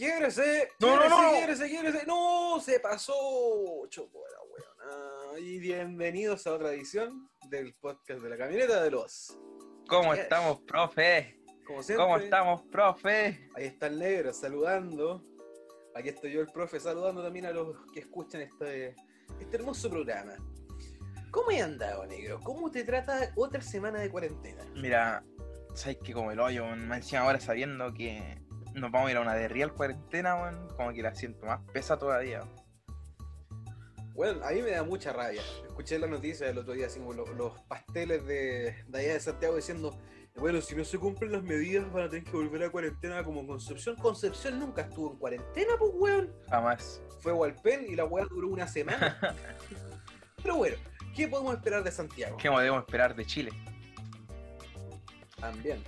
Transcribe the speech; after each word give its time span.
¡Quiebrese! 0.00 0.70
No, 0.80 0.96
no, 0.96 1.10
no. 1.10 1.30
¡Quiebrese, 1.32 1.68
quiebrese! 1.68 2.06
¡No! 2.06 2.58
¡Se 2.58 2.80
pasó! 2.80 3.12
Choco 3.90 4.24
la 4.32 4.38
weona. 4.48 5.38
Y 5.40 5.58
bienvenidos 5.58 6.46
a 6.46 6.54
otra 6.54 6.72
edición 6.72 7.28
del 7.50 7.74
podcast 7.74 8.22
de 8.22 8.30
la 8.30 8.38
camioneta 8.38 8.82
de 8.82 8.92
los. 8.92 9.38
¿Cómo 9.86 10.14
Yes. 10.14 10.22
estamos, 10.22 10.62
profe? 10.62 11.38
Como 11.66 11.82
siempre, 11.82 12.02
¿Cómo 12.02 12.16
estamos, 12.16 12.62
profe? 12.72 13.50
ahí 13.54 13.66
está 13.66 13.88
el 13.88 13.98
negro 13.98 14.32
saludando. 14.32 15.22
Aquí 15.94 16.08
estoy 16.08 16.32
yo, 16.32 16.40
el 16.40 16.46
profe, 16.50 16.80
saludando 16.80 17.22
también 17.22 17.44
a 17.44 17.50
los 17.50 17.76
que 17.92 18.00
escuchan 18.00 18.40
este, 18.40 18.96
este 19.38 19.56
hermoso 19.58 19.90
programa. 19.90 20.34
¿Cómo 21.30 21.50
he 21.50 21.60
andado, 21.60 22.06
negro? 22.06 22.40
¿Cómo 22.42 22.70
te 22.70 22.84
trata 22.84 23.34
otra 23.36 23.60
semana 23.60 24.00
de 24.00 24.08
cuarentena? 24.10 24.64
Mira, 24.76 25.22
sabes 25.74 25.98
que 25.98 26.14
como 26.14 26.32
el 26.32 26.40
hoyo, 26.40 26.64
weón, 26.64 26.88
más 26.88 27.00
encima 27.00 27.20
ahora 27.20 27.38
sabiendo 27.38 27.92
que 27.92 28.40
nos 28.74 28.90
vamos 28.90 29.08
a 29.08 29.10
ir 29.10 29.16
a 29.16 29.20
una 29.20 29.34
de 29.34 29.48
real 29.48 29.72
cuarentena, 29.72 30.36
weón, 30.36 30.68
como 30.76 30.92
que 30.92 31.02
la 31.02 31.14
siento 31.14 31.46
más 31.46 31.60
pesa 31.72 31.98
todavía. 31.98 32.42
Bueno, 34.14 34.44
a 34.44 34.50
mí 34.50 34.62
me 34.62 34.72
da 34.72 34.82
mucha 34.82 35.12
rabia. 35.12 35.42
Escuché 35.66 35.98
la 35.98 36.06
noticia 36.06 36.46
del 36.46 36.58
otro 36.58 36.74
día, 36.74 36.86
así 36.86 36.98
como 36.98 37.14
los, 37.14 37.28
los 37.30 37.58
pasteles 37.62 38.26
de, 38.26 38.84
de 38.86 38.98
allá 38.98 39.14
de 39.14 39.20
Santiago 39.20 39.56
diciendo, 39.56 39.98
bueno, 40.36 40.60
si 40.60 40.74
no 40.74 40.84
se 40.84 40.98
cumplen 40.98 41.32
las 41.32 41.42
medidas 41.42 41.90
van 41.92 42.04
a 42.04 42.08
tener 42.08 42.24
que 42.24 42.32
volver 42.32 42.64
a 42.64 42.70
cuarentena 42.70 43.24
como 43.24 43.46
Concepción. 43.46 43.96
Concepción 43.96 44.58
nunca 44.58 44.82
estuvo 44.82 45.12
en 45.12 45.18
cuarentena, 45.18 45.72
pues, 45.78 45.90
weón. 45.94 46.32
Jamás. 46.48 47.02
Fue 47.20 47.32
Walpen 47.32 47.86
y 47.88 47.96
la 47.96 48.04
weá 48.04 48.24
duró 48.26 48.48
una 48.48 48.66
semana. 48.66 49.18
Pero 50.42 50.56
bueno, 50.56 50.76
¿qué 51.14 51.28
podemos 51.28 51.54
esperar 51.54 51.82
de 51.82 51.90
Santiago? 51.90 52.36
¿Qué 52.36 52.50
podemos 52.50 52.80
esperar 52.80 53.14
de 53.14 53.26
Chile? 53.26 53.50
También. 55.38 55.82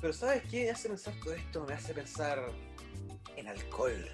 Pero 0.00 0.12
¿sabes 0.12 0.42
qué 0.50 0.64
me 0.64 0.70
hace 0.70 0.88
pensar 0.88 1.14
todo 1.22 1.34
esto? 1.34 1.64
Me 1.66 1.74
hace 1.74 1.94
pensar 1.94 2.44
en 3.36 3.48
alcohol. 3.48 4.08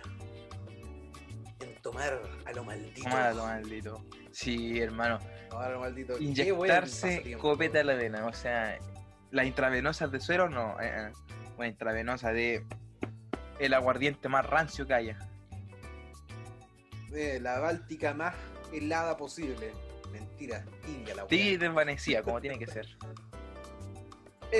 En 1.61 1.83
tomar 1.83 2.21
a 2.47 2.53
lo 2.53 2.65
maldito. 2.65 3.09
Malo, 3.09 3.45
maldito. 3.45 4.05
Sí, 4.33 4.81
hermano. 4.81 5.19
Tomar 5.51 5.71
a 5.71 5.75
lo 5.75 5.81
maldito. 5.81 6.19
Inyectarse 6.19 7.37
copeta 7.39 7.81
a 7.81 7.85
la 7.85 7.95
vena, 7.95 8.27
o 8.27 8.33
sea, 8.33 8.79
las 9.31 9.47
intravenosas 9.47 10.11
de 10.11 10.21
suero 10.21 10.49
no, 10.49 10.81
eh, 10.81 10.91
eh, 11.09 11.13
una 11.59 11.67
intravenosa 11.69 12.33
de 12.33 12.65
el 13.59 13.75
aguardiente 13.75 14.29
más 14.29 14.47
rancio 14.47 14.87
que 14.87 14.95
haya. 14.95 15.19
Eh, 17.13 17.39
la 17.41 17.61
báltica 17.61 18.15
más 18.15 18.35
helada 18.73 19.17
posible. 19.17 19.73
Mentira, 20.11 20.65
tibia 20.85 21.15
la. 21.15 21.27
Sí, 21.29 21.57
desvanecida, 21.57 22.23
como 22.23 22.41
tiene 22.41 22.59
que 22.59 22.67
ser. 22.67 22.87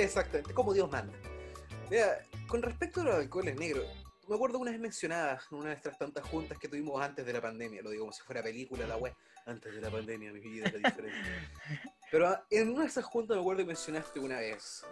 Exactamente, 0.03 0.53
como 0.53 0.73
Dios 0.73 0.89
manda. 0.91 1.13
Mira, 1.89 2.19
con 2.47 2.61
respecto 2.61 3.01
a 3.01 3.03
los 3.05 3.15
alcoholes 3.15 3.55
negros, 3.55 3.85
me 4.27 4.35
acuerdo 4.35 4.57
una 4.59 4.71
vez 4.71 4.79
mencionada 4.79 5.39
en 5.51 5.57
una 5.57 5.69
de 5.69 5.75
estas 5.75 5.97
tantas 5.97 6.25
juntas 6.27 6.57
que 6.57 6.67
tuvimos 6.67 7.01
antes 7.01 7.25
de 7.25 7.33
la 7.33 7.41
pandemia, 7.41 7.81
lo 7.81 7.91
digo 7.91 8.03
como 8.03 8.13
si 8.13 8.23
fuera 8.23 8.41
película 8.41 8.87
la 8.87 8.97
web, 8.97 9.13
antes 9.45 9.73
de 9.73 9.81
la 9.81 9.89
pandemia 9.91 10.31
mi 10.33 10.39
vida 10.39 10.67
era 10.67 10.77
diferente. 10.89 11.17
Pero 12.11 12.39
en 12.49 12.69
una 12.69 12.81
de 12.81 12.87
esas 12.87 13.05
juntas 13.05 13.35
me 13.37 13.41
acuerdo 13.41 13.61
que 13.61 13.67
mencionaste 13.67 14.19
una 14.19 14.39
vez 14.39 14.83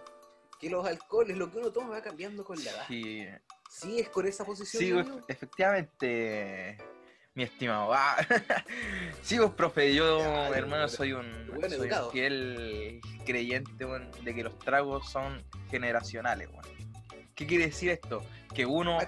que 0.60 0.70
los 0.70 0.86
alcoholes, 0.86 1.36
lo 1.38 1.52
que 1.52 1.58
uno 1.58 1.72
toma 1.72 1.90
va 1.90 2.02
cambiando 2.02 2.44
con 2.44 2.64
la 2.64 2.72
edad. 2.72 2.86
Sí, 2.88 3.26
Sí, 3.70 4.00
es 4.00 4.10
con 4.10 4.28
esa 4.28 4.46
posición. 4.46 5.04
sí, 5.04 5.12
pues, 5.12 5.26
efectivamente, 5.28 6.78
mi 7.36 7.44
estimado. 7.44 7.94
Ah, 7.94 8.16
sí, 9.22 9.38
pues, 9.38 9.52
profe, 9.52 9.94
yo, 9.94 10.22
hermano, 10.54 10.88
soy 10.88 11.14
un, 11.14 11.26
soy 11.70 11.90
un 11.90 12.12
fiel 12.12 13.02
creyente 13.26 13.86
de 14.24 14.36
que 14.36 14.44
los 14.44 14.58
tragos 14.60 15.10
son 15.10 15.44
generacionales. 15.70 16.50
weón. 16.50 16.64
¿Qué 17.36 17.48
quiere 17.48 17.66
decir 17.66 17.90
esto? 17.90 18.24
Que 18.54 18.66
uno, 18.66 19.00
Ah, 19.00 19.08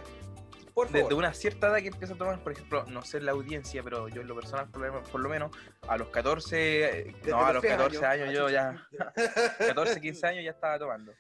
Por 0.73 0.89
desde 0.89 1.13
una 1.13 1.33
cierta 1.33 1.67
edad 1.67 1.77
que 1.77 1.87
empieza 1.87 2.15
a 2.15 2.17
tomar, 2.17 2.43
por 2.43 2.51
ejemplo, 2.51 2.83
no 2.87 3.01
sé 3.03 3.21
la 3.21 3.31
audiencia, 3.31 3.83
pero 3.83 4.07
yo 4.09 4.21
en 4.21 4.27
lo 4.27 4.35
personal, 4.35 4.67
por 4.69 4.81
lo, 4.81 5.03
por 5.03 5.21
lo 5.21 5.29
menos, 5.29 5.51
a 5.87 5.95
los 5.97 6.09
14, 6.09 6.83
eh, 6.83 7.15
Desde 7.19 7.31
no, 7.31 7.45
a 7.45 7.53
los 7.53 7.61
feos 7.61 7.77
14 7.77 8.05
años 8.05 8.33
yo 8.33 8.49
ya... 8.49 8.87
Ah, 8.99 9.13
14, 9.59 10.01
15 10.01 10.27
años 10.27 10.43
ya 10.43 10.51
estaba 10.51 10.79
tomando. 10.79 11.13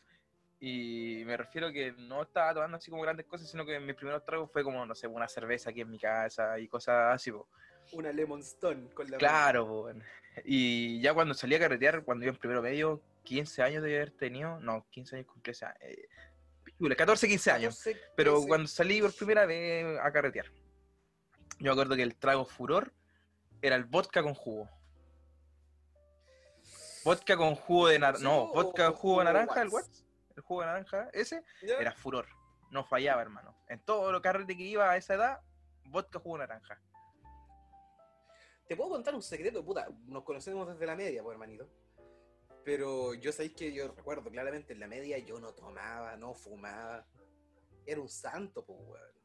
Y 0.67 1.21
me 1.25 1.37
refiero 1.37 1.71
que 1.71 1.91
no 1.91 2.23
estaba 2.23 2.51
tomando 2.55 2.77
así 2.77 2.89
como 2.89 3.03
grandes 3.03 3.27
cosas, 3.27 3.47
sino 3.47 3.63
que 3.67 3.79
mis 3.79 3.93
primeros 3.93 4.25
tragos 4.25 4.49
fue 4.51 4.63
como, 4.63 4.83
no 4.83 4.95
sé, 4.95 5.05
una 5.05 5.27
cerveza 5.27 5.69
aquí 5.69 5.81
en 5.81 5.91
mi 5.91 5.99
casa 5.99 6.57
y 6.57 6.67
cosas 6.67 7.13
así, 7.13 7.31
po. 7.31 7.47
Una 7.91 8.11
Lemon 8.11 8.39
Stone 8.39 8.89
con 8.95 9.11
la 9.11 9.19
Claro, 9.19 9.67
po. 9.67 9.91
Y 10.43 10.99
ya 11.01 11.13
cuando 11.13 11.35
salí 11.35 11.53
a 11.53 11.59
carretear, 11.59 12.03
cuando 12.03 12.25
iba 12.25 12.33
en 12.33 12.39
primero 12.39 12.63
medio, 12.63 12.99
15 13.25 13.61
años 13.61 13.83
de 13.83 13.95
haber 13.95 14.09
tenido, 14.09 14.59
no, 14.59 14.87
15 14.89 15.17
años 15.17 15.27
cumplí, 15.27 15.51
o 15.51 15.53
sea, 15.53 15.77
eh, 15.81 16.07
pílula, 16.63 16.95
14, 16.95 17.27
15 17.27 17.51
años. 17.51 17.77
14, 17.83 18.01
Pero 18.15 18.33
15. 18.33 18.47
cuando 18.47 18.67
salí 18.67 19.01
por 19.01 19.13
primera 19.13 19.45
vez 19.45 19.99
a 20.01 20.11
carretear, 20.11 20.47
yo 21.59 21.65
me 21.65 21.69
acuerdo 21.69 21.95
que 21.95 22.01
el 22.01 22.15
trago 22.15 22.43
furor 22.43 22.91
era 23.61 23.75
el 23.75 23.83
vodka 23.83 24.23
con 24.23 24.33
jugo. 24.33 24.67
Vodka 27.03 27.37
con 27.37 27.53
jugo 27.53 27.89
de 27.89 27.99
naranja. 27.99 28.23
No, 28.23 28.47
¿Sí, 28.47 28.51
vodka 28.55 28.87
con 28.87 28.95
jugo 28.95 29.19
de 29.19 29.25
naranja, 29.25 29.61
el 29.61 29.69
Watts? 29.69 30.04
Jugo 30.45 30.61
de 30.61 30.67
naranja, 30.67 31.09
ese 31.13 31.43
¿Ya? 31.61 31.77
era 31.77 31.91
furor. 31.91 32.27
No 32.71 32.83
fallaba, 32.83 33.21
hermano. 33.21 33.55
En 33.67 33.79
todo 33.79 34.11
lo 34.11 34.21
carrete 34.21 34.55
que 34.55 34.63
iba 34.63 34.89
a 34.89 34.97
esa 34.97 35.15
edad, 35.15 35.41
vodka 35.85 36.19
jugo 36.19 36.37
de 36.37 36.47
naranja. 36.47 36.79
Te 38.67 38.75
puedo 38.75 38.89
contar 38.89 39.13
un 39.13 39.21
secreto, 39.21 39.63
puta. 39.63 39.87
Nos 40.07 40.23
conocemos 40.23 40.67
desde 40.67 40.85
la 40.85 40.95
media, 40.95 41.21
pues, 41.21 41.33
hermanito. 41.33 41.69
Pero 42.63 43.13
yo 43.13 43.31
sabéis 43.31 43.53
que 43.53 43.71
yo 43.71 43.89
recuerdo 43.89 44.29
claramente 44.31 44.73
en 44.73 44.79
la 44.79 44.87
media 44.87 45.19
yo 45.19 45.39
no 45.39 45.53
tomaba, 45.53 46.15
no 46.17 46.33
fumaba. 46.33 47.05
Era 47.85 48.01
un 48.01 48.09
santo, 48.09 48.65
pues, 48.65 48.79
weón. 48.81 49.15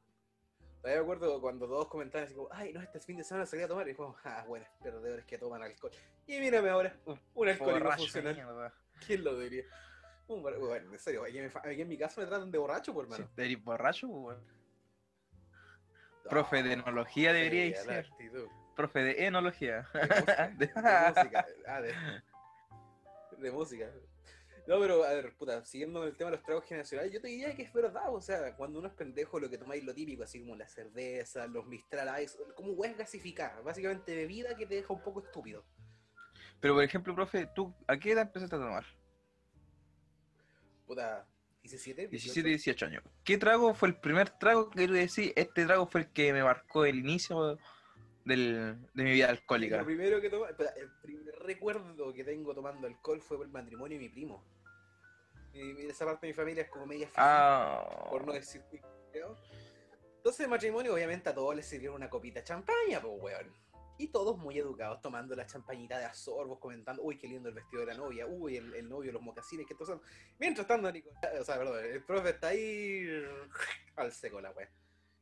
Todavía 0.83 1.01
me 1.01 1.05
acuerdo 1.05 1.41
cuando 1.41 1.67
todos 1.67 1.89
comentaban 1.89 2.27
así 2.27 2.35
como, 2.35 2.49
ay, 2.53 2.73
no, 2.73 2.81
este 2.81 3.01
fin 3.01 3.17
de 3.17 3.25
semana 3.25 3.47
salí 3.47 3.63
a 3.63 3.69
tomar. 3.69 3.89
Y 3.89 3.95
como, 3.95 4.17
ah, 4.25 4.45
bueno, 4.47 4.67
perdedores 4.83 5.25
que 5.25 5.39
toman 5.39 5.63
alcohol. 5.63 5.91
Y 6.27 6.39
mírame 6.39 6.69
ahora, 6.71 6.95
un 7.35 7.49
alcohólico 7.49 7.65
Borracho, 7.65 8.03
funcional. 8.03 8.73
¿Quién 9.07 9.25
lo 9.25 9.39
diría? 9.39 9.65
Un 10.31 10.43
bueno, 10.43 10.75
en 10.77 10.99
serio, 11.01 11.25
aquí 11.25 11.39
en, 11.39 11.47
mi 11.47 11.71
aquí 11.71 11.81
en 11.83 11.89
mi 11.89 11.99
casa 11.99 12.21
me 12.21 12.27
tratan 12.29 12.53
de 12.53 12.59
borracho, 12.59 12.95
por 12.95 13.07
Si 13.07 13.13
hermano. 13.15 13.33
te 13.35 13.45
eres 13.47 13.65
borracho, 13.65 14.07
pues, 14.09 14.39
weón. 14.39 14.45
Profe 16.29 16.63
de 16.63 16.75
enología 16.75 17.33
debería 17.33 17.83
Sí, 17.83 17.91
actitud. 17.91 18.47
Profe 18.77 19.01
de 19.03 19.27
enología. 19.27 19.89
De 19.93 20.01
música. 20.07 20.49
De 20.57 20.67
música. 20.69 21.47
Ah, 21.67 21.81
de, 21.81 21.95
de 23.39 23.51
música. 23.51 23.91
No, 24.69 24.79
pero 24.79 25.03
a 25.03 25.13
ver, 25.15 25.35
puta, 25.37 25.65
siguiendo 25.65 26.05
el 26.05 26.17
tema 26.17 26.31
de 26.31 26.37
los 26.37 26.45
tragos 26.47 26.65
generacionales, 26.65 27.13
yo 27.13 27.21
te 27.21 27.27
diría 27.27 27.53
que 27.57 27.63
es 27.63 27.73
verdad, 27.73 28.15
o 28.15 28.21
sea, 28.21 28.55
cuando 28.55 28.79
uno 28.79 28.87
es 28.87 28.95
pendejo, 28.95 29.41
lo 29.41 29.51
que 29.51 29.59
tomáis 29.59 29.83
lo 29.83 29.93
típico, 29.93 30.23
así 30.23 30.39
como 30.39 30.55
la 30.55 30.69
cerveza, 30.69 31.49
los 31.49 31.67
Mistral 31.67 32.23
Ice, 32.23 32.39
como 32.55 32.73
hueá 32.75 32.93
gasificada, 32.93 33.61
básicamente 33.63 34.15
bebida 34.15 34.55
que 34.55 34.67
te 34.67 34.77
deja 34.77 34.93
un 34.93 35.03
poco 35.03 35.25
estúpido. 35.25 35.65
Pero, 36.61 36.75
por 36.75 36.85
ejemplo, 36.85 37.15
profe, 37.17 37.47
¿tú 37.53 37.75
a 37.89 37.97
qué 37.97 38.13
edad 38.13 38.23
empezaste 38.27 38.55
a 38.55 38.59
tomar? 38.61 38.85
Puta, 40.91 41.25
17, 41.63 42.09
17, 42.09 42.49
18 42.49 42.87
años. 42.87 43.05
¿Qué 43.23 43.39
trago 43.39 43.73
fue 43.75 43.91
el 43.91 43.95
primer 44.01 44.29
trago 44.29 44.69
que 44.71 44.89
tú 44.89 44.93
decís? 44.93 45.33
Este 45.37 45.65
trago 45.65 45.87
fue 45.87 46.01
el 46.01 46.09
que 46.09 46.33
me 46.33 46.43
marcó 46.43 46.85
el 46.85 46.99
inicio 46.99 47.61
del- 48.25 48.77
de 48.93 49.05
mi 49.05 49.13
vida 49.13 49.29
alcohólica. 49.29 49.77
Lo 49.77 49.85
primero 49.85 50.21
que 50.21 50.29
tomé, 50.29 50.51
espera, 50.51 50.71
el 50.71 50.91
primer 51.01 51.33
recuerdo 51.45 52.13
que 52.13 52.25
tengo 52.25 52.53
tomando 52.57 52.89
alcohol 52.89 53.23
fue 53.23 53.37
por 53.37 53.47
el 53.47 53.53
matrimonio 53.53 53.99
de 53.99 54.03
mi 54.03 54.09
primo. 54.09 54.45
Y, 55.53 55.87
esa 55.87 56.07
parte 56.07 56.27
de 56.27 56.33
mi 56.33 56.35
familia 56.37 56.65
es 56.65 56.71
como 56.71 56.87
media 56.87 57.07
fifí. 57.07 57.21
Ah, 57.21 58.09
por 58.11 58.27
no 58.27 58.33
decir. 58.33 58.65
Entonces, 60.17 60.41
el 60.41 60.49
matrimonio, 60.49 60.93
obviamente, 60.93 61.29
a 61.29 61.35
todos 61.37 61.55
les 61.55 61.67
sirvieron 61.67 61.95
una 61.95 62.11
copita 62.11 62.41
de 62.41 62.47
champaña, 62.47 63.01
pues, 63.01 63.15
weón. 63.17 63.55
Y 64.01 64.09
todos 64.09 64.39
muy 64.39 64.59
educados, 64.59 65.03
tomando 65.03 65.37
la 65.37 65.45
champañita 65.45 65.99
de 65.99 66.07
a 66.07 66.15
sorbos, 66.15 66.59
comentando, 66.59 67.03
uy, 67.03 67.19
qué 67.19 67.29
lindo 67.29 67.51
el 67.51 67.55
vestido 67.55 67.81
de 67.81 67.89
la 67.89 67.95
novia, 67.95 68.27
uy, 68.27 68.57
el, 68.57 68.73
el 68.75 68.89
novio, 68.89 69.13
los 69.13 69.21
mocasines, 69.21 69.67
que 69.67 69.75
son. 69.85 70.01
Mientras 70.39 70.67
tanto, 70.67 70.89
o 70.89 71.45
sea, 71.45 71.59
perdón, 71.59 71.85
el 71.85 72.03
profe 72.03 72.31
está 72.31 72.49
ahí 72.49 73.07
al 73.97 74.11
seco, 74.11 74.41
la 74.41 74.53
weón. 74.53 74.71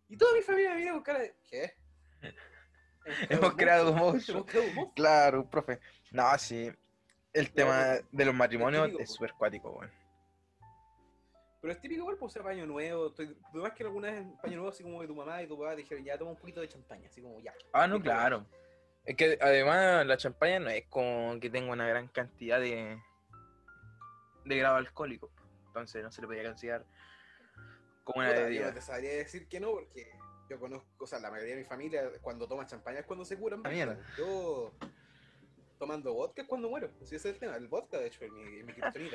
Y 0.09 0.17
toda 0.17 0.33
mi 0.33 0.43
familia 0.43 0.71
me 0.71 0.77
viene 0.77 0.93
con 0.93 1.03
cara 1.03 1.19
de, 1.19 1.35
¿qué? 1.51 1.75
Hemos 3.29 3.55
creado 3.55 3.91
un 3.91 3.99
monstruo. 3.99 4.43
monstruo. 4.43 4.45
Hemos 4.45 4.45
creado 4.45 4.69
un 4.69 4.75
monstruo. 4.77 4.95
claro, 4.95 5.51
profe. 5.51 5.81
No, 6.13 6.39
sí. 6.39 6.71
El 7.33 7.51
tema 7.51 7.97
de 8.13 8.25
los 8.25 8.35
matrimonios 8.35 8.85
típico, 8.87 9.03
es 9.03 9.11
súper 9.11 9.33
cuático, 9.33 9.71
weón. 9.73 9.91
Pero 11.61 11.73
es 11.73 11.81
típico 11.81 12.03
igual, 12.03 12.17
pues, 12.17 12.33
sea, 12.33 12.45
paño 12.45 12.65
nuevo. 12.65 13.09
Estoy, 13.09 13.37
más 13.55 13.73
que 13.73 13.83
alguna 13.83 14.13
vez 14.13 14.21
en 14.21 14.37
paño 14.37 14.55
nuevo, 14.55 14.69
así 14.69 14.85
como 14.85 15.01
que 15.01 15.09
tu 15.09 15.17
mamá 15.17 15.43
y 15.43 15.49
tu 15.49 15.59
papá 15.59 15.71
te 15.71 15.79
dijeron, 15.79 16.05
ya 16.05 16.17
toma 16.17 16.31
un 16.31 16.37
poquito 16.37 16.61
de 16.61 16.69
champaña, 16.69 17.09
así 17.09 17.21
como 17.21 17.41
ya. 17.41 17.53
Ah, 17.73 17.89
no, 17.89 18.01
claro. 18.01 18.47
Es 19.09 19.17
que 19.17 19.39
además 19.41 20.05
la 20.05 20.19
champaña 20.19 20.61
no 20.61 20.69
es 20.69 20.85
como 20.89 21.41
que 21.41 21.49
tenga 21.49 21.73
una 21.73 21.89
gran 21.89 22.09
cantidad 22.09 22.61
de, 22.61 23.01
de 24.45 24.57
grado 24.59 24.77
alcohólico. 24.77 25.31
Entonces 25.69 26.03
no 26.03 26.13
se 26.13 26.21
le 26.21 26.27
podía 26.27 26.45
considerar 26.45 26.85
como 28.05 28.21
una 28.21 28.33
bebida. 28.33 28.67
no 28.67 28.75
te 28.75 28.83
sabría 28.83 29.13
decir 29.13 29.49
que 29.49 29.61
no, 29.61 29.71
porque 29.71 30.11
yo 30.51 30.61
conozco, 30.61 31.05
o 31.05 31.07
sea, 31.07 31.21
la 31.21 31.31
mayoría 31.31 31.55
de 31.55 31.63
mi 31.63 31.67
familia 31.67 32.03
cuando 32.21 32.47
toma 32.47 32.67
champaña 32.67 33.01
es 33.01 33.07
cuando 33.07 33.25
se 33.25 33.39
curan. 33.39 33.63
Ah, 33.65 33.71
mierda. 33.71 33.99
Yo 34.19 34.75
tomando 35.79 36.13
vodka 36.13 36.43
es 36.43 36.49
cuando 36.49 36.69
muero. 36.69 36.91
Si 37.01 37.17
ese 37.17 37.31
es 37.31 37.35
el 37.35 37.41
tema, 37.41 37.57
el 37.57 37.67
vodka, 37.67 37.99
de 37.99 38.09
hecho, 38.09 38.27
es 38.27 38.31
mi, 38.31 38.59
es 38.59 38.67
mi. 38.67 39.11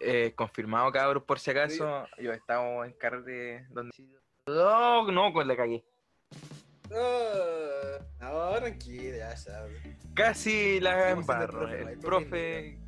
Eh, 0.00 0.34
confirmado, 0.36 0.92
cabros, 0.92 1.22
por 1.22 1.40
si 1.40 1.50
acaso. 1.50 2.06
Yo 2.18 2.34
estaba 2.34 2.86
en 2.86 2.92
carrete 2.92 3.64
donde 3.70 3.92
No, 4.46 5.10
no, 5.10 5.32
pues 5.32 5.46
la 5.46 5.56
cagué. 5.56 5.82
Ah, 6.92 7.98
no, 8.20 8.56
tranquilo, 8.58 9.16
ya 9.16 9.36
sabes. 9.36 9.76
Casi 10.14 10.80
la 10.80 11.10
embarro. 11.10 11.68
el 11.68 11.98
profe, 11.98 12.78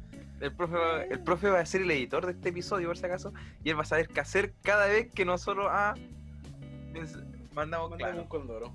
el 0.41 0.53
profe, 0.55 0.75
va, 0.77 1.05
el 1.05 1.21
profe 1.21 1.51
va 1.51 1.61
a 1.61 1.67
ser 1.67 1.83
el 1.83 1.91
editor 1.91 2.27
de 2.27 2.33
este 2.33 2.49
episodio, 2.49 2.89
por 2.89 2.99
si 2.99 3.07
acaso, 3.07 3.33
y 3.63 3.71
él 3.71 3.79
va 3.79 3.83
a 3.83 3.87
saber 3.87 4.09
qué 4.09 4.21
hacer 4.21 4.55
cada 4.63 4.87
vez 4.87 5.11
que 5.13 5.25
nosotros 5.25 5.67
ah, 5.71 5.95
mandamos 7.53 7.91
Mandamos 7.91 7.97
claro. 7.97 8.23
un 8.23 8.29
condoro. 8.29 8.75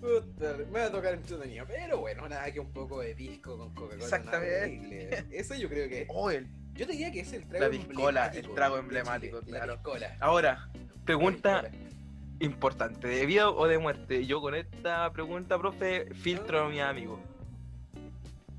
Puta, 0.00 0.56
me 0.72 0.80
va 0.80 0.86
a 0.86 0.90
tocar 0.90 1.14
entretenido, 1.14 1.64
pero 1.66 1.98
bueno, 2.00 2.28
nada 2.28 2.50
que 2.52 2.58
un 2.58 2.72
poco 2.72 3.00
de 3.00 3.14
pisco 3.14 3.56
con 3.56 3.72
Coca-Cola. 3.74 4.02
Exactamente. 4.04 5.24
Eso 5.30 5.54
yo 5.54 5.68
creo 5.68 5.88
que. 5.88 6.06
Oh, 6.08 6.30
el- 6.30 6.48
Yo 6.74 6.86
te 6.86 6.92
diría 6.92 7.12
que 7.12 7.20
es 7.20 7.32
el 7.32 7.46
trago 7.46 7.64
La 7.66 7.70
piscola, 7.70 8.26
emblemático 8.26 8.48
el 8.48 8.54
trago 8.54 8.78
emblemático, 8.78 9.40
claro. 9.42 9.80
La. 10.00 10.16
Ahora, 10.18 10.68
pregunta 11.04 11.62
La. 11.62 11.70
Importante, 12.42 13.08
¿de 13.08 13.26
vida 13.26 13.50
o 13.50 13.66
de 13.66 13.78
muerte? 13.78 14.26
Yo 14.26 14.40
con 14.40 14.54
esta 14.54 15.10
pregunta, 15.12 15.58
profe, 15.58 16.06
filtro 16.14 16.64
a 16.64 16.68
mi 16.68 16.80
amigo. 16.80 17.18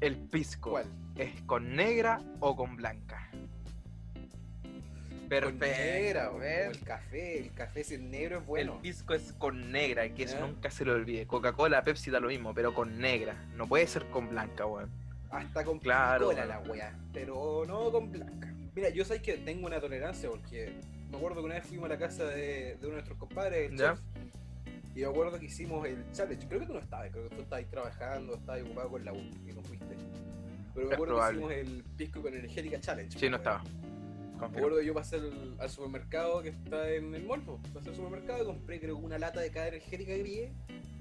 ¿El 0.01 0.17
pisco 0.17 0.71
¿Cuál? 0.71 0.85
es 1.17 1.41
con 1.43 1.75
negra 1.75 2.21
o 2.39 2.55
con 2.55 2.75
blanca? 2.75 3.29
Con 3.31 5.29
Perfecto. 5.29 5.65
negra, 5.65 6.31
o 6.31 6.37
¿ves? 6.37 6.67
el 6.77 6.79
café. 6.81 7.39
El 7.39 7.53
café 7.53 7.83
si 7.83 7.95
es 7.95 8.01
negro 8.01 8.39
es 8.39 8.45
bueno. 8.45 8.73
El 8.75 8.79
pisco 8.81 9.13
es 9.15 9.33
con 9.33 9.71
negra, 9.71 10.07
que 10.09 10.23
eso 10.23 10.39
nunca 10.39 10.69
se 10.69 10.85
lo 10.85 10.93
olvide. 10.93 11.25
Coca-Cola, 11.25 11.81
Pepsi 11.83 12.11
da 12.11 12.19
lo 12.19 12.27
mismo, 12.27 12.53
pero 12.53 12.73
con 12.75 12.99
negra. 12.99 13.33
No 13.55 13.65
puede 13.67 13.87
ser 13.87 14.05
con 14.07 14.29
blanca, 14.29 14.65
weón. 14.65 14.91
Hasta 15.31 15.63
con 15.63 15.79
Claro, 15.79 16.25
bueno. 16.27 16.45
la 16.45 16.59
wea, 16.59 16.95
pero 17.11 17.63
no 17.65 17.91
con 17.91 18.11
blanca. 18.11 18.53
Mira, 18.75 18.89
yo 18.89 19.03
sé 19.05 19.21
que 19.23 19.33
tengo 19.37 19.65
una 19.65 19.79
tolerancia 19.79 20.29
porque 20.29 20.73
me 21.13 21.17
acuerdo 21.17 21.41
que 21.41 21.45
una 21.45 21.55
vez 21.55 21.65
fuimos 21.65 21.85
a 21.85 21.89
la 21.89 21.97
casa 21.97 22.25
de, 22.25 22.75
de 22.75 22.77
uno 22.81 22.87
de 22.87 22.93
nuestros 22.93 23.17
compadres, 23.17 23.71
el 23.71 23.77
Ya. 23.77 23.93
chef, 23.95 23.99
y 24.95 24.99
me 24.99 25.05
acuerdo 25.05 25.39
que 25.39 25.45
hicimos 25.45 25.87
el 25.87 26.03
challenge. 26.11 26.47
Creo 26.47 26.59
que 26.61 26.65
tú 26.67 26.73
no 26.73 26.79
estabas, 26.79 27.09
creo 27.11 27.29
que 27.29 27.35
tú 27.35 27.41
estabas 27.41 27.63
ahí 27.63 27.69
trabajando, 27.69 28.35
estabas 28.35 28.61
ocupado 28.63 28.89
con 28.89 29.05
la 29.05 29.13
U 29.13 29.17
y 29.17 29.53
no 29.53 29.61
fuiste. 29.63 29.95
Pero 30.73 30.87
me 30.87 30.91
Es 30.91 30.93
acuerdo 30.93 31.15
probable. 31.15 31.39
que 31.39 31.45
hicimos 31.61 31.77
el 31.77 31.83
pisco 31.95 32.21
con 32.21 32.33
energética 32.33 32.79
challenge. 32.79 33.17
Sí, 33.19 33.25
no 33.29 33.37
pues, 33.37 33.39
estaba. 33.55 33.63
Me 34.51 34.57
acuerdo 34.57 34.77
que 34.79 34.85
yo 34.85 34.93
pasé 34.93 35.15
al, 35.17 35.55
al 35.59 35.69
supermercado 35.69 36.41
que 36.41 36.49
está 36.49 36.89
en 36.91 37.13
el 37.15 37.23
mall, 37.25 37.41
pues, 37.43 37.59
pasé 37.73 37.89
al 37.89 37.95
supermercado 37.95 38.43
y 38.43 38.45
compré 38.45 38.79
creo 38.79 38.97
que 38.99 39.05
una 39.05 39.17
lata 39.17 39.39
de 39.39 39.51
cada 39.51 39.67
energética 39.69 40.13
que 40.15 40.23
pillé. 40.23 40.51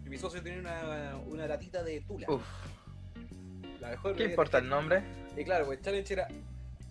Y 0.04 0.08
mi 0.08 0.16
socio 0.18 0.42
tenía 0.42 0.60
una, 0.60 1.16
una 1.26 1.46
latita 1.46 1.82
de 1.82 2.00
tula. 2.02 2.26
Uf, 2.30 2.42
La 3.80 3.90
mejor 3.90 4.14
¿qué 4.16 4.24
importa 4.24 4.58
el 4.58 4.68
nombre? 4.68 5.02
Y 5.36 5.44
claro, 5.44 5.66
pues 5.66 5.78
el 5.78 5.84
challenge 5.84 6.12
era, 6.14 6.28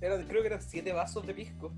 eran- 0.02 0.28
creo 0.28 0.42
que 0.42 0.48
eran 0.48 0.62
7 0.62 0.92
vasos 0.94 1.26
de 1.26 1.34
pisco. 1.34 1.72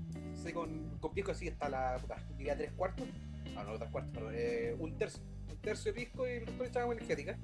Con, 0.52 0.98
con 0.98 1.12
pisco 1.12 1.32
así 1.32 1.48
hasta 1.48 1.68
la, 1.68 1.96
puta, 2.00 2.16
diría 2.36 2.56
3 2.56 2.72
cuartos. 2.72 3.06
No, 3.54 3.64
no 3.64 3.78
3 3.78 3.90
cuartos, 3.90 4.12
perdón, 4.12 4.32
eh, 4.36 4.76
un 4.78 4.96
tercio. 4.96 5.22
Un 5.50 5.56
tercio 5.58 5.92
de 5.92 6.00
pisco 6.00 6.26
y 6.28 6.32
el 6.32 6.46
resto 6.46 6.62
le 6.62 6.68
echábamos 6.68 6.96
energética. 6.96 7.38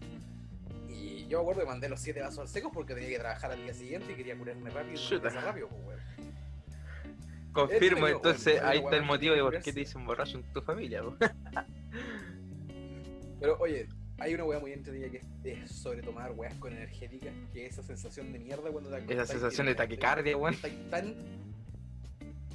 Y 0.89 1.27
yo 1.29 1.39
me 1.39 1.43
acuerdo 1.43 1.61
que 1.61 1.67
mandé 1.67 1.89
los 1.89 2.01
7 2.01 2.21
vasos 2.21 2.41
al 2.41 2.49
seco 2.49 2.71
porque 2.73 2.95
tenía 2.95 3.11
que 3.11 3.19
trabajar 3.19 3.53
al 3.53 3.63
día 3.63 3.75
siguiente 3.75 4.13
y 4.13 4.15
quería 4.15 4.37
curarme 4.37 4.71
rápido. 4.71 5.01
y 5.01 5.19
rápido, 5.19 5.69
pues. 5.69 5.99
Confirmo, 7.53 8.07
entonces 8.07 8.55
bueno, 8.55 8.69
ahí 8.69 8.79
bueno, 8.79 8.89
está 8.89 8.97
el 9.03 9.09
motivo 9.09 9.35
de 9.35 9.43
por 9.43 9.61
qué 9.61 9.73
te 9.73 9.81
dicen 9.81 10.07
borracho 10.07 10.39
en 10.39 10.45
tu 10.53 10.63
familia. 10.63 11.03
Pero 13.41 13.59
oye, 13.59 13.89
hay 14.19 14.35
una 14.35 14.45
weá 14.45 14.61
muy 14.61 14.73
entretenida 14.73 15.11
que 15.11 15.23
es, 15.51 15.71
sobre 15.71 16.03
tomar 16.03 16.33
weas 16.33 16.55
con 16.57 16.73
energética, 16.73 17.33
que 17.53 17.67
es 17.67 17.73
esa 17.73 17.83
sensación 17.83 18.33
de 18.33 18.39
mierda 18.39 18.71
cuando 18.71 18.91
te 18.91 19.15
Esa 19.15 19.27
sensación 19.27 19.67
de 19.67 19.75
taquicardia, 19.75 20.37
weón. 20.37 20.55
Tan. 20.91 21.15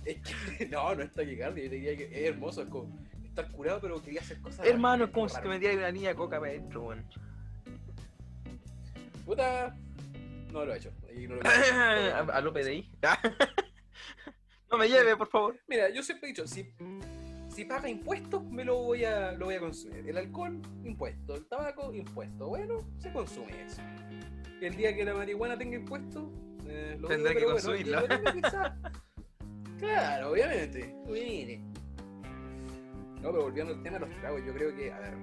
Es 0.06 0.18
que, 0.22 0.66
no, 0.70 0.96
no 0.96 1.04
es 1.04 1.12
taquicardia, 1.12 1.64
yo 1.64 1.70
te 1.70 1.76
diría 1.76 1.98
que 1.98 2.06
es 2.06 2.30
hermoso, 2.34 2.62
es 2.62 2.70
como 2.70 2.98
estar 3.24 3.52
curado, 3.52 3.80
pero 3.82 4.02
quería 4.02 4.22
hacer 4.22 4.40
cosas. 4.40 4.66
Hermano, 4.66 5.06
es 5.06 5.12
como 5.12 5.28
si 5.28 5.36
raras. 5.36 5.44
te 5.44 5.50
metieras 5.50 5.78
una 5.78 5.92
niña 5.92 6.10
de 6.10 6.16
coca 6.16 6.40
para 6.40 6.52
adentro, 6.52 6.84
weón. 6.84 7.06
Puta. 9.26 9.76
No 10.54 10.64
lo 10.64 10.74
he 10.74 10.78
hecho. 10.78 10.92
no 11.28 11.36
lo 11.36 11.42
he 11.42 11.48
a, 11.48 12.22
hecho. 12.22 12.32
a 12.32 12.42
lo 12.42 12.54
PDI. 12.54 12.90
no 14.72 14.78
me 14.78 14.88
lleve, 14.88 15.18
por 15.18 15.28
favor. 15.28 15.60
Mira, 15.68 15.90
yo 15.90 16.02
siempre 16.02 16.30
he 16.30 16.32
dicho, 16.32 16.48
si, 16.48 16.74
si 17.50 17.66
paga 17.66 17.90
impuestos, 17.90 18.44
me 18.46 18.64
lo 18.64 18.78
voy 18.84 19.04
a, 19.04 19.34
lo 19.34 19.46
voy 19.46 19.56
a 19.56 19.60
consumir. 19.60 20.08
El 20.08 20.18
alcohol, 20.18 20.62
impuesto. 20.86 21.36
El 21.36 21.46
tabaco, 21.48 21.94
impuesto. 21.94 22.48
Bueno, 22.48 22.88
se 23.00 23.12
consume 23.12 23.66
eso. 23.66 23.82
El 24.62 24.78
día 24.78 24.96
que 24.96 25.04
la 25.04 25.14
marihuana 25.14 25.58
tenga 25.58 25.76
impuestos, 25.76 26.24
eh, 26.68 26.96
lo 27.00 27.08
Tendré 27.10 27.36
digo, 27.36 27.56
que 27.56 27.62
pero 27.62 27.78
bueno, 27.78 28.16
claro, 29.86 30.32
obviamente. 30.32 30.96
Mire. 31.08 31.62
No, 33.22 33.32
pero 33.32 33.44
volviendo 33.44 33.74
al 33.74 33.82
tema 33.82 33.98
de 34.00 34.06
los 34.08 34.20
tragos, 34.20 34.42
yo 34.46 34.54
creo 34.54 34.76
que, 34.76 34.92
a 34.92 35.00
ver, 35.00 35.14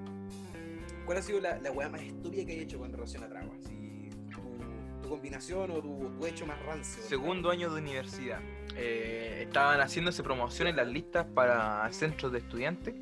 ¿cuál 1.07 1.19
ha 1.19 1.23
sido 1.23 1.41
la, 1.41 1.59
la 1.59 1.71
weá 1.71 1.89
más 1.89 2.03
estúpida 2.03 2.45
que 2.45 2.53
hay 2.53 2.59
hecho 2.61 2.79
con 2.79 2.93
relación 2.93 3.23
a 3.23 3.29
tragos? 3.29 3.55
Así, 3.65 4.11
tu, 4.31 5.03
tu 5.03 5.09
combinación 5.09 5.71
o 5.71 5.81
tu, 5.81 6.11
tu 6.19 6.27
hecho 6.27 6.45
más 6.47 6.61
rancio. 6.65 7.03
Segundo 7.05 7.51
año 7.51 7.71
de 7.73 7.81
universidad. 7.81 8.41
Eh, 8.77 9.43
estaban 9.43 9.81
haciéndose 9.81 10.23
promoción 10.23 10.67
en 10.69 10.77
las 10.77 10.89
listas 10.89 11.27
para 11.27 11.87
centros 11.93 12.33
de 12.33 12.39
estudiantes. 12.39 12.95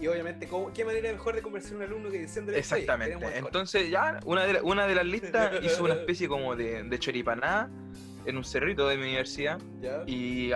Y 0.00 0.06
obviamente, 0.06 0.46
¿cómo- 0.46 0.72
¿qué 0.72 0.84
manera 0.84 1.10
mejor 1.10 1.34
de 1.34 1.42
conversar 1.42 1.72
a 1.72 1.76
un 1.76 1.82
alumno 1.82 2.10
que 2.10 2.18
diciéndole 2.18 2.56
"Oye, 2.56 2.60
Exactamente. 2.60 3.14
queremos 3.14 3.24
alcohol"? 3.34 3.46
Entonces 3.48 3.90
ya 3.90 4.20
una 4.26 4.44
de, 4.46 4.52
la- 4.54 4.62
una 4.62 4.86
de 4.86 4.94
las 4.94 5.04
listas 5.06 5.64
hizo 5.64 5.82
una 5.84 5.94
especie 5.94 6.28
como 6.28 6.54
de, 6.54 6.84
de 6.84 6.98
choripaná 7.00 7.68
en 8.28 8.36
un 8.36 8.44
cerrito 8.44 8.86
de 8.88 8.96
mi 8.96 9.04
universidad. 9.04 9.58
¿Ya? 9.80 10.02
Y, 10.06 10.50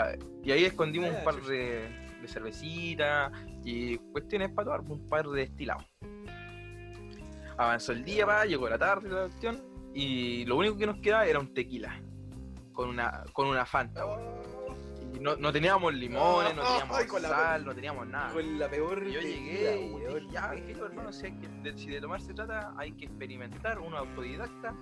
y 0.44 0.50
ahí 0.52 0.64
escondimos 0.64 1.10
Ah, 1.10 1.16
un 1.19 1.24
par 1.24 1.42
de, 1.42 1.88
de 2.20 2.28
cervecitas 2.28 3.32
y 3.64 3.96
cuestiones 3.96 4.50
para 4.50 4.76
tomar, 4.76 4.80
un 4.92 5.08
par 5.08 5.26
de 5.28 5.40
destilados. 5.40 5.84
Avanzó 7.56 7.92
el 7.92 8.04
día, 8.04 8.26
pa, 8.26 8.44
llegó 8.44 8.69
la 8.69 8.78
tarde 8.78 9.08
la 9.08 9.22
cuestión, 9.22 9.62
y 9.94 10.44
lo 10.46 10.56
único 10.56 10.76
que 10.76 10.86
nos 10.86 10.98
quedaba 10.98 11.26
era 11.26 11.38
un 11.38 11.52
tequila 11.54 12.00
con 12.72 12.88
una, 12.88 13.24
con 13.32 13.48
una 13.48 13.64
Fanta. 13.66 14.06
Oh, 14.06 14.42
Y 15.14 15.20
no, 15.20 15.36
no 15.36 15.52
teníamos 15.52 15.92
limones, 15.94 16.54
no 16.56 16.62
teníamos 16.62 17.22
la 17.22 17.28
sal, 17.28 17.64
no 17.64 17.75
teníamos 17.75 18.06
nada. 18.06 18.32
con 18.32 18.58
la 18.58 18.68
peor 18.68 19.06
Y 19.06 19.12
yo 19.12 19.20
llegué 19.20 19.86
y 19.86 19.90
weón. 19.92 20.14
dije, 20.14 20.32
ya, 20.32 20.48
filo, 20.66 20.86
hermano, 20.86 21.12
si, 21.12 21.26
hay 21.26 21.32
que- 21.38 21.48
de, 21.48 21.78
si 21.78 21.86
de 21.90 22.00
tomar 22.00 22.20
se 22.20 22.32
trata, 22.34 22.72
hay 22.76 22.92
que 22.92 23.04
experimentar, 23.04 23.78
uno 23.78 23.98
autodidacta. 23.98 24.75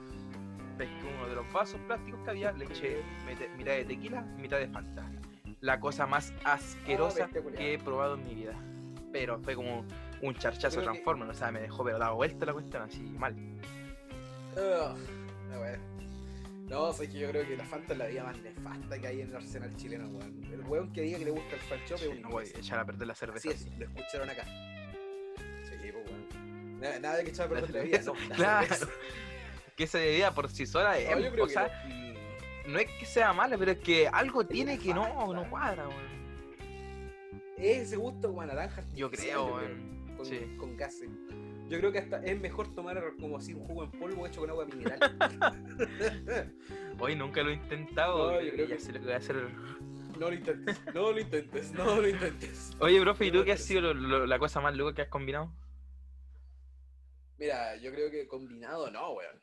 Pesqué 0.81 1.07
uno 1.15 1.29
de 1.29 1.35
los 1.35 1.53
vasos 1.53 1.79
plásticos 1.87 2.21
que 2.25 2.31
había, 2.31 2.53
le 2.53 2.65
eché 2.65 3.03
mitad 3.59 3.73
de 3.75 3.85
tequila, 3.85 4.23
mitad 4.39 4.57
de 4.59 4.67
Fanta. 4.67 5.05
La 5.61 5.79
cosa 5.79 6.07
más 6.07 6.33
asquerosa 6.43 7.29
culiao. 7.29 7.53
que 7.53 7.75
he 7.75 7.79
probado 7.79 8.15
en 8.15 8.25
mi 8.27 8.35
vida. 8.35 8.55
Pero 9.13 9.39
fue 9.41 9.55
como 9.55 9.85
un 10.23 10.35
charchazo 10.37 10.77
Creo 10.79 10.81
que- 10.81 10.93
transformer, 11.01 11.29
o 11.29 11.35
sea, 11.35 11.53
me 11.53 11.61
dejó 11.61 11.85
pero 11.85 11.99
dado 11.99 12.15
vuelta 12.17 12.47
la 12.47 12.55
cuestión 12.55 12.83
así 12.83 13.01
mal. 13.03 13.35
Ugh, 14.57 14.97
no, 15.51 15.61
weón. 15.61 15.81
No, 16.67 16.93
sé 16.95 17.11
que 17.11 17.19
yo 17.19 17.29
creo 17.29 17.47
que 17.47 17.59
la 17.59 17.65
Fanta 17.67 17.93
es 17.93 17.99
la 17.99 18.07
vida 18.07 18.25
más 18.25 18.39
nefasta 18.39 18.99
que 18.99 19.07
hay 19.07 19.21
en 19.21 19.29
el 19.29 19.37
arsenal 19.37 19.77
chileno, 19.77 20.09
weón. 20.09 20.43
El 20.51 20.61
weón 20.63 20.93
que 20.95 21.03
diga 21.03 21.19
que 21.19 21.27
le 21.27 21.31
gusta 21.33 21.57
el 21.57 21.61
French 21.61 21.85
Chop 21.89 21.99
es 22.01 22.21
No 22.23 22.31
voy 22.31 22.47
a 22.47 22.59
echar 22.59 22.79
a 22.79 22.87
perder 22.87 23.07
la 23.07 23.15
cerveza. 23.15 23.51
Así 23.51 23.69
es, 23.69 23.79
lo 23.79 23.85
escucharon 23.85 24.31
acá. 24.31 24.45
Sí, 25.65 25.75
pues 25.93 26.07
weón. 26.11 26.81
Nada, 26.81 26.99
nada 27.01 27.17
de 27.19 27.25
que 27.25 27.31
echar 27.33 27.49
a 27.49 27.51
perder 27.51 27.71
la 27.71 27.83
vida, 27.83 28.01
no. 28.07 28.15
la 28.31 28.35
Claro. 28.35 28.67
cerveza. 28.67 28.93
Que 29.81 29.85
esa 29.85 29.97
bebida 29.97 30.35
por 30.35 30.51
sí 30.51 30.67
sola 30.67 30.99
es, 30.99 31.09
No, 31.09 31.43
o 31.43 31.49
sea, 31.49 31.73
no. 31.89 32.73
No 32.73 32.79
es 32.79 32.87
que 32.99 33.07
sea 33.07 33.33
mala, 33.33 33.57
pero 33.57 33.71
es 33.71 33.79
que 33.79 34.07
algo 34.09 34.45
tiene 34.45 34.79
que 34.79 34.93
no, 34.93 35.33
no 35.33 35.49
cuadra, 35.49 35.89
weón. 35.89 37.15
ese 37.57 37.97
gusto 37.97 38.29
como 38.29 38.43
a 38.43 38.47
naranja. 38.47 38.85
Yo 38.95 39.11
creo, 39.11 39.55
weón. 39.55 40.15
con, 40.19 40.27
Sí. 40.27 40.39
con 40.59 40.77
gases. 40.77 41.09
Yo 41.71 41.79
creo 41.79 41.91
que 41.93 41.99
hasta 41.99 42.19
es 42.23 42.39
mejor 42.39 42.75
tomar 42.75 43.03
como 43.19 43.39
así 43.39 43.55
un 43.55 43.65
jugo 43.65 43.85
en 43.85 43.91
polvo 43.93 44.27
hecho 44.27 44.41
con 44.43 44.51
agua 44.51 44.67
mineral. 44.67 44.99
Hoy 47.01 47.17
nunca 47.17 47.43
lo 47.43 47.49
he 47.49 47.55
intentado. 47.55 48.33
No, 48.33 48.41
y 48.43 48.49
yo 48.49 48.53
creo 48.53 48.67
ya 48.67 48.75
que- 48.77 48.83
sé 48.83 48.93
lo 48.93 48.99
que 48.99 49.05
voy 49.07 49.15
a 49.15 49.17
hacer. 49.17 49.37
no 50.21 50.29
lo 50.29 50.35
intentes, 50.35 50.79
no 50.95 51.11
lo 51.13 51.19
intentes, 51.21 51.73
no 51.73 51.97
lo 52.03 52.07
intentes. 52.07 52.77
Oye, 52.81 53.01
profe, 53.01 53.25
¿y 53.25 53.33
tú 53.33 53.45
qué 53.45 53.53
ha 53.53 53.55
pero- 53.55 53.65
sido 53.67 53.81
lo- 53.81 53.95
lo- 53.95 54.27
la 54.27 54.39
cosa 54.39 54.61
más 54.61 54.77
loca 54.77 54.95
que 54.95 55.01
has 55.01 55.09
combinado? 55.09 55.51
Mira, 57.39 57.77
yo 57.77 57.91
creo 57.93 58.11
que 58.11 58.29
combinado 58.29 58.91
no, 58.91 59.13
weón. 59.13 59.41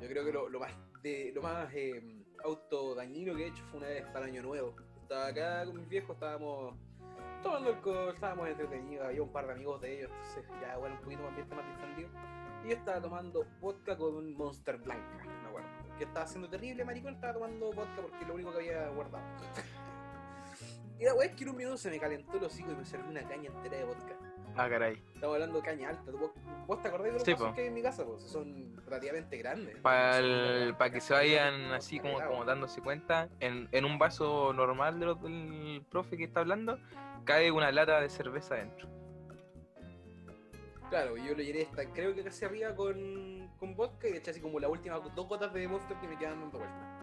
Yo 0.00 0.08
creo 0.08 0.24
que 0.24 0.32
lo, 0.32 0.48
lo 0.48 0.60
más 0.60 0.72
de 1.02 1.32
lo 1.34 1.42
más 1.42 1.72
eh, 1.74 2.02
autodañino 2.44 3.34
que 3.34 3.44
he 3.44 3.48
hecho 3.48 3.64
fue 3.70 3.78
una 3.78 3.88
vez 3.88 4.06
para 4.06 4.26
Año 4.26 4.42
Nuevo. 4.42 4.74
Estaba 5.02 5.26
acá 5.28 5.64
con 5.64 5.76
mis 5.76 5.88
viejos, 5.88 6.14
estábamos 6.14 6.74
tomando 7.42 7.70
alcohol, 7.70 8.12
estábamos 8.14 8.48
entretenidos, 8.48 9.06
había 9.06 9.22
un 9.22 9.32
par 9.32 9.46
de 9.46 9.52
amigos 9.52 9.80
de 9.80 9.98
ellos, 9.98 10.10
entonces 10.10 10.44
ya 10.60 10.76
bueno, 10.76 10.96
un 10.96 11.02
poquito 11.02 11.22
más 11.22 11.30
ambiente 11.30 11.54
más 11.54 11.66
distendido. 11.66 12.10
Y 12.64 12.68
yo 12.68 12.74
estaba 12.74 13.00
tomando 13.00 13.46
vodka 13.60 13.96
con 13.96 14.14
un 14.16 14.36
Monster 14.36 14.76
Blanca, 14.78 15.24
me 15.42 15.48
acuerdo. 15.48 15.68
Que 15.96 16.04
estaba 16.04 16.26
haciendo 16.26 16.48
terrible, 16.48 16.84
maricón, 16.84 17.14
estaba 17.14 17.34
tomando 17.34 17.72
vodka 17.72 18.02
porque 18.02 18.18
es 18.20 18.28
lo 18.28 18.34
único 18.34 18.52
que 18.52 18.58
había 18.58 18.88
guardado. 18.88 19.24
y 20.98 21.04
la 21.04 21.14
weá 21.14 21.28
es 21.28 21.36
que 21.36 21.44
en 21.44 21.50
un 21.50 21.56
minuto 21.56 21.76
se 21.76 21.90
me 21.90 21.98
calentó 21.98 22.36
el 22.36 22.44
hocico 22.44 22.72
y 22.72 22.76
me 22.76 22.84
serví 22.84 23.08
una 23.08 23.26
caña 23.26 23.50
entera 23.50 23.78
de 23.78 23.84
vodka. 23.84 24.27
Ah, 24.60 24.68
caray. 24.68 25.00
Estamos 25.14 25.34
hablando 25.34 25.58
de 25.58 25.64
caña 25.64 25.88
alta. 25.90 26.10
¿Vos, 26.10 26.32
vos 26.66 26.82
te 26.82 26.88
acordás 26.88 27.06
de 27.06 27.12
los 27.12 27.22
Sí, 27.22 27.32
vasos 27.32 27.48
po. 27.50 27.54
que 27.54 27.60
hay 27.62 27.66
en 27.68 27.74
mi 27.74 27.82
casa? 27.82 28.04
Pues 28.04 28.22
son 28.24 28.76
relativamente 28.84 29.36
grandes. 29.38 29.76
Para 29.78 30.90
que 30.90 31.00
se 31.00 31.12
vayan 31.14 31.72
así 31.72 32.00
como, 32.00 32.18
dándose 32.44 32.80
cuenta, 32.82 33.28
en, 33.38 33.68
en 33.70 33.84
un 33.84 33.98
vaso 33.98 34.52
normal 34.52 34.98
de 34.98 35.06
lo- 35.06 35.14
del 35.14 35.84
profe 35.88 36.16
que 36.16 36.24
está 36.24 36.40
hablando, 36.40 36.78
cae 37.24 37.52
una 37.52 37.70
lata 37.70 38.00
de 38.00 38.08
cerveza 38.08 38.54
adentro. 38.56 38.88
Claro, 40.90 41.16
yo 41.18 41.34
lo 41.34 41.42
llené 41.42 41.60
esta, 41.60 41.84
creo 41.92 42.14
que 42.14 42.24
casi 42.24 42.44
arriba 42.46 42.74
con, 42.74 43.48
con 43.60 43.76
vodka 43.76 44.08
y 44.08 44.12
eché 44.16 44.30
así 44.30 44.40
como 44.40 44.58
las 44.58 44.70
últimas 44.70 45.00
dos 45.14 45.28
gotas 45.28 45.52
de 45.52 45.68
monster 45.68 45.96
que 45.98 46.08
me 46.08 46.16
quedan 46.18 46.40
dando 46.40 46.58
vuelta. 46.58 46.98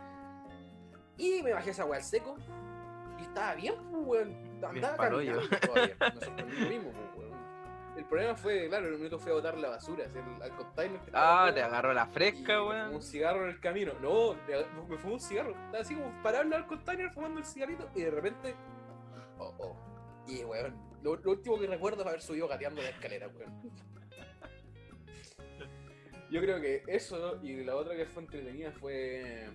Y 1.17 1.41
me 1.43 1.53
bajé 1.53 1.69
esa 1.69 1.85
weá 1.85 1.99
al 1.99 2.03
seco 2.03 2.35
y 3.19 3.21
estaba 3.21 3.53
bien, 3.55 3.75
pues, 3.91 4.03
weón. 4.05 4.45
Andaba 4.65 4.97
caminando 4.97 5.47
todavía. 5.59 5.95
Me 5.99 6.19
sorprendió 6.25 6.59
lo 6.61 6.69
mismo, 6.69 6.91
pues, 6.91 7.15
weón. 7.17 7.24
El 7.97 8.05
problema 8.05 8.35
fue, 8.35 8.67
claro, 8.67 8.87
el 8.87 8.97
minuto 8.97 9.17
fue 9.17 9.31
a 9.31 9.35
botar 9.35 9.57
la 9.57 9.69
basura, 9.69 10.05
así, 10.05 10.17
el- 10.17 10.41
al 10.43 10.51
container 10.55 10.99
que 11.01 11.11
Ah, 11.13 11.49
te 11.53 11.61
agarró 11.61 11.93
la 11.93 12.05
fresca, 12.07 12.61
weón. 12.63 12.95
Un 12.95 13.01
cigarro 13.01 13.43
en 13.45 13.51
el 13.51 13.59
camino. 13.61 13.93
No, 14.01 14.33
me 14.47 14.85
me 14.89 14.97
fumé 14.97 15.13
un 15.13 15.19
cigarro. 15.19 15.51
Estaba 15.51 15.79
así 15.79 15.95
como 15.95 16.11
parado 16.21 16.53
al 16.55 16.67
container 16.67 17.09
fumando 17.11 17.39
el 17.39 17.45
cigarrito 17.45 17.89
y 17.95 18.01
de 18.01 18.11
repente. 18.11 18.53
Oh, 19.39 19.53
oh. 19.59 19.75
Y 20.27 20.43
weón, 20.43 20.75
lo, 21.03 21.15
lo 21.15 21.31
último 21.31 21.57
que 21.59 21.67
recuerdo 21.67 22.01
es 22.01 22.07
haber 22.07 22.21
subido 22.21 22.47
gateando 22.47 22.81
la 22.81 22.89
escalera, 22.89 23.27
weón. 23.29 23.61
Yo 26.31 26.41
creo 26.41 26.59
que 26.59 26.83
eso 26.87 27.39
y 27.43 27.63
la 27.63 27.75
otra 27.75 27.95
que 27.95 28.07
fue 28.07 28.23
entretenida 28.23 28.71
fue 28.71 29.47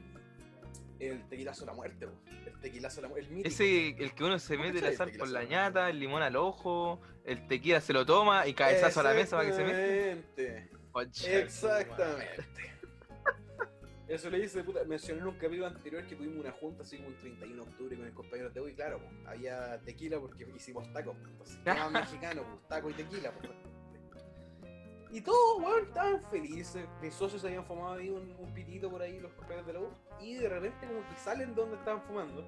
el 1.00 1.28
tequilazo 1.28 1.60
de 1.60 1.66
la 1.66 1.72
muerte, 1.74 2.06
weón. 2.06 2.20
El 2.46 2.60
tequilazo 2.60 2.96
de 2.96 3.02
la 3.02 3.08
muerte. 3.08 3.42
Ese, 3.44 3.88
el 3.88 4.14
que 4.14 4.24
uno 4.24 4.38
se 4.38 4.56
¿Cómo 4.56 4.68
mete 4.68 4.80
la 4.80 4.88
el 4.88 4.96
sal 4.96 5.10
por 5.12 5.28
la 5.28 5.44
ñata, 5.44 5.88
el 5.88 5.98
limón 5.98 6.22
al 6.22 6.36
ojo, 6.36 7.00
el 7.24 7.46
tequila 7.46 7.80
se 7.80 7.92
lo 7.92 8.04
toma 8.04 8.46
y 8.46 8.54
cabezazo 8.54 9.00
a 9.00 9.02
la 9.04 9.14
mesa 9.14 9.36
para 9.36 9.48
que 9.48 9.54
se 9.54 9.64
mete. 9.64 10.70
Exactamente. 11.26 12.44
Eso 14.10 14.28
le 14.28 14.40
hice, 14.40 14.64
puta, 14.64 14.82
mencioné 14.82 15.20
en 15.20 15.28
un 15.28 15.36
capítulo 15.36 15.68
anterior 15.68 16.04
que 16.04 16.16
tuvimos 16.16 16.40
una 16.40 16.50
junta 16.50 16.82
así 16.82 16.96
como 16.96 17.10
el 17.10 17.16
31 17.18 17.54
de 17.54 17.70
octubre 17.70 17.96
con 17.96 18.04
mis 18.06 18.14
compañeros 18.14 18.52
de 18.52 18.58
hoy, 18.58 18.74
claro, 18.74 18.98
po, 18.98 19.06
había 19.28 19.80
tequila 19.84 20.18
porque 20.18 20.48
hicimos 20.56 20.92
tacos, 20.92 21.16
po, 21.16 21.28
entonces 21.28 21.58
mexicano, 21.92 22.42
pues, 22.42 22.68
taco 22.68 22.90
y 22.90 22.94
tequila, 22.94 23.30
pues. 23.30 23.52
Y 25.12 25.20
todos, 25.22 25.60
weón, 25.62 25.86
estaban 25.86 26.22
felices. 26.30 26.86
Mis 27.02 27.14
socios 27.14 27.44
habían 27.44 27.64
fumado 27.64 27.94
ahí 27.94 28.10
un, 28.10 28.34
un 28.38 28.54
pitito 28.54 28.88
por 28.90 29.02
ahí, 29.02 29.18
los 29.20 29.32
compañeros 29.32 29.66
de 29.66 29.72
la 29.72 29.80
U, 29.80 29.90
y 30.20 30.34
de 30.34 30.48
repente 30.48 30.86
como 30.86 31.00
que 31.08 31.16
salen 31.16 31.54
de 31.54 31.60
donde 31.60 31.76
estaban 31.76 32.02
fumando, 32.02 32.44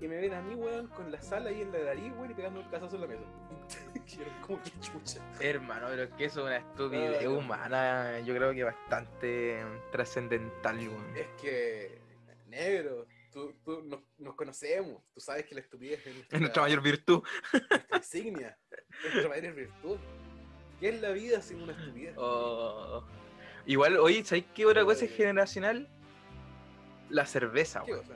y 0.00 0.08
me 0.08 0.16
ven 0.16 0.32
a 0.34 0.40
mí, 0.42 0.54
weón, 0.54 0.88
con 0.88 1.12
la 1.12 1.20
sal 1.20 1.46
ahí 1.46 1.60
en 1.60 1.70
la 1.72 1.78
nariz, 1.84 2.12
weón, 2.16 2.30
y 2.30 2.34
pegando 2.34 2.60
el 2.60 2.68
cazazo 2.70 2.96
en 2.96 3.02
la 3.02 3.06
mesa. 3.06 3.22
Como 4.46 4.60
que 4.62 4.70
chucha. 4.80 5.20
Hermano, 5.38 5.86
pero 5.88 6.02
es 6.04 6.10
que 6.14 6.24
eso 6.24 6.40
es 6.40 6.46
una 6.46 6.56
estupidez 6.56 7.18
Ah, 7.20 7.24
no. 7.24 7.38
humana, 7.38 8.20
yo 8.20 8.34
creo 8.34 8.52
que 8.52 8.64
bastante 8.64 9.62
trascendental, 9.92 10.78
weón. 10.78 11.16
Es 11.16 11.26
que, 11.40 12.00
negro, 12.48 13.06
tú, 13.30 13.54
tú, 13.64 13.82
nos, 13.84 14.00
nos 14.18 14.34
conocemos, 14.34 15.00
tú 15.14 15.20
sabes 15.20 15.44
que 15.46 15.54
la 15.54 15.60
estupidez 15.60 16.04
es 16.06 16.14
nuestra, 16.14 16.36
Es 16.36 16.40
nuestra 16.40 16.62
mayor 16.62 16.80
virtud. 16.82 17.22
nuestra 17.52 17.96
insignia, 17.98 18.58
nuestra 19.04 19.28
mayor 19.28 19.54
virtud. 19.54 19.98
¿Qué 20.80 20.88
es 20.88 21.00
la 21.00 21.10
vida 21.10 21.42
sin 21.42 21.62
una 21.62 21.72
estupidez? 21.72 22.14
Oh. 22.16 23.04
Igual, 23.66 23.98
oye, 23.98 24.24
¿sabéis 24.24 24.46
qué 24.54 24.64
otra 24.66 24.84
cosa 24.84 25.04
es 25.04 25.14
generacional? 25.14 25.88
La 27.10 27.26
cerveza, 27.26 27.82
¿Qué 27.84 27.92
cosa? 27.92 28.14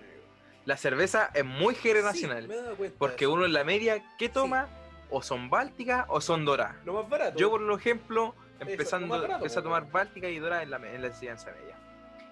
La 0.65 0.79
cerveza 0.79 1.31
es 1.35 1.45
muy 1.45 1.75
generacional. 1.75 2.45
Sí, 2.45 2.49
me 2.49 2.55
he 2.55 2.63
dado 2.63 2.77
cuenta 2.77 2.95
de 2.95 2.99
Porque 2.99 3.27
uno 3.27 3.45
en 3.45 3.53
la 3.53 3.65
media, 3.65 4.03
¿qué 4.19 4.31
toma? 4.31 4.69
O 5.11 5.23
son 5.23 5.51
bálticas 5.51 6.07
o 6.09 6.23
son 6.23 6.47
doradas. 6.47 6.77
Lo 6.87 6.95
más 6.95 7.09
barato. 7.09 7.39
Yo, 7.39 7.51
por 7.51 7.71
ejemplo, 7.79 8.35
lo 8.59 8.67
empezando, 8.67 9.09
barato, 9.09 9.35
empecé 9.35 9.59
a 9.59 9.63
po, 9.63 9.65
tomar 9.65 9.83
weón. 9.83 9.93
Báltica 9.93 10.29
y 10.31 10.39
Dorada 10.39 10.63
en 10.63 10.71
la, 10.71 10.77
en 10.77 11.03
la 11.03 11.09
enseñanza 11.09 11.53
media. 11.53 11.77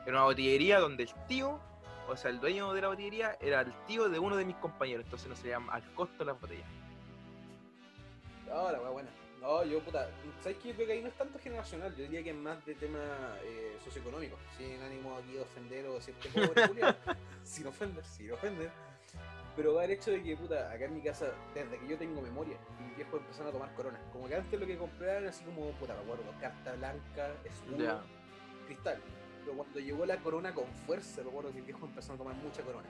En 0.06 0.14
una 0.14 0.24
botillería 0.24 0.80
donde 0.80 1.02
el 1.02 1.10
tío, 1.28 1.60
o 2.08 2.16
sea, 2.16 2.30
el 2.30 2.40
dueño 2.40 2.72
de 2.72 2.80
la 2.80 2.88
botillería, 2.88 3.36
era 3.40 3.60
el 3.60 3.72
tío 3.86 4.08
de 4.08 4.18
uno 4.18 4.36
de 4.36 4.46
mis 4.46 4.56
compañeros. 4.56 5.04
Entonces 5.04 5.28
no 5.28 5.36
se 5.36 5.48
llama 5.48 5.74
al 5.74 5.84
costo 5.94 6.24
las 6.24 6.40
botellas. 6.40 6.66
No, 8.46 8.72
la 8.72 8.80
wea 8.80 8.90
buena. 8.90 9.10
No, 9.42 9.64
yo, 9.64 9.80
puta, 9.80 10.08
¿sabes 10.40 10.56
qué? 10.62 10.68
Yo 10.68 10.74
creo 10.76 10.86
que 10.86 10.92
ahí 10.94 11.02
no 11.02 11.08
es 11.08 11.14
tanto 11.16 11.36
generacional, 11.38 11.90
yo 11.96 12.04
diría 12.04 12.22
que 12.22 12.30
es 12.30 12.36
más 12.36 12.64
de 12.64 12.74
tema 12.76 13.36
eh, 13.42 13.76
socioeconómico. 13.84 14.36
Sin 14.56 14.80
ánimo 14.80 15.16
aquí 15.18 15.32
de 15.32 15.40
ofender 15.40 15.86
o 15.86 15.94
decirte 15.94 16.28
pobre, 16.28 16.66
Julián. 16.68 16.96
sin 17.42 17.66
ofender, 17.66 18.04
sin 18.04 18.30
ofender. 18.30 18.70
Pero 19.56 19.74
va 19.74 19.84
el 19.84 19.90
hecho 19.90 20.12
de 20.12 20.22
que, 20.22 20.36
puta, 20.36 20.70
acá 20.70 20.84
en 20.84 20.94
mi 20.94 21.02
casa, 21.02 21.32
desde 21.54 21.76
que 21.78 21.88
yo 21.88 21.98
tengo 21.98 22.22
memoria, 22.22 22.56
mis 22.86 22.94
viejos 22.96 23.20
empezaron 23.20 23.48
a 23.48 23.52
tomar 23.52 23.74
corona. 23.74 24.00
Como 24.12 24.28
que 24.28 24.36
antes 24.36 24.58
lo 24.58 24.64
que 24.66 24.78
compraban, 24.78 25.26
así 25.26 25.44
como, 25.44 25.70
puta, 25.72 25.92
me 25.94 26.00
acuerdo, 26.00 26.24
carta 26.40 26.72
blanca, 26.76 27.34
escudo, 27.44 27.78
Ya. 27.84 28.00
cristal. 28.66 28.98
Pero 29.44 29.56
cuando 29.56 29.80
llegó 29.80 30.06
la 30.06 30.16
corona 30.18 30.54
con 30.54 30.66
fuerza, 30.86 31.20
me 31.22 31.28
acuerdo 31.30 31.50
que 31.50 31.56
mis 31.56 31.66
viejos 31.66 31.82
empezaron 31.82 32.14
a 32.14 32.18
tomar 32.18 32.34
mucha 32.36 32.62
corona. 32.62 32.88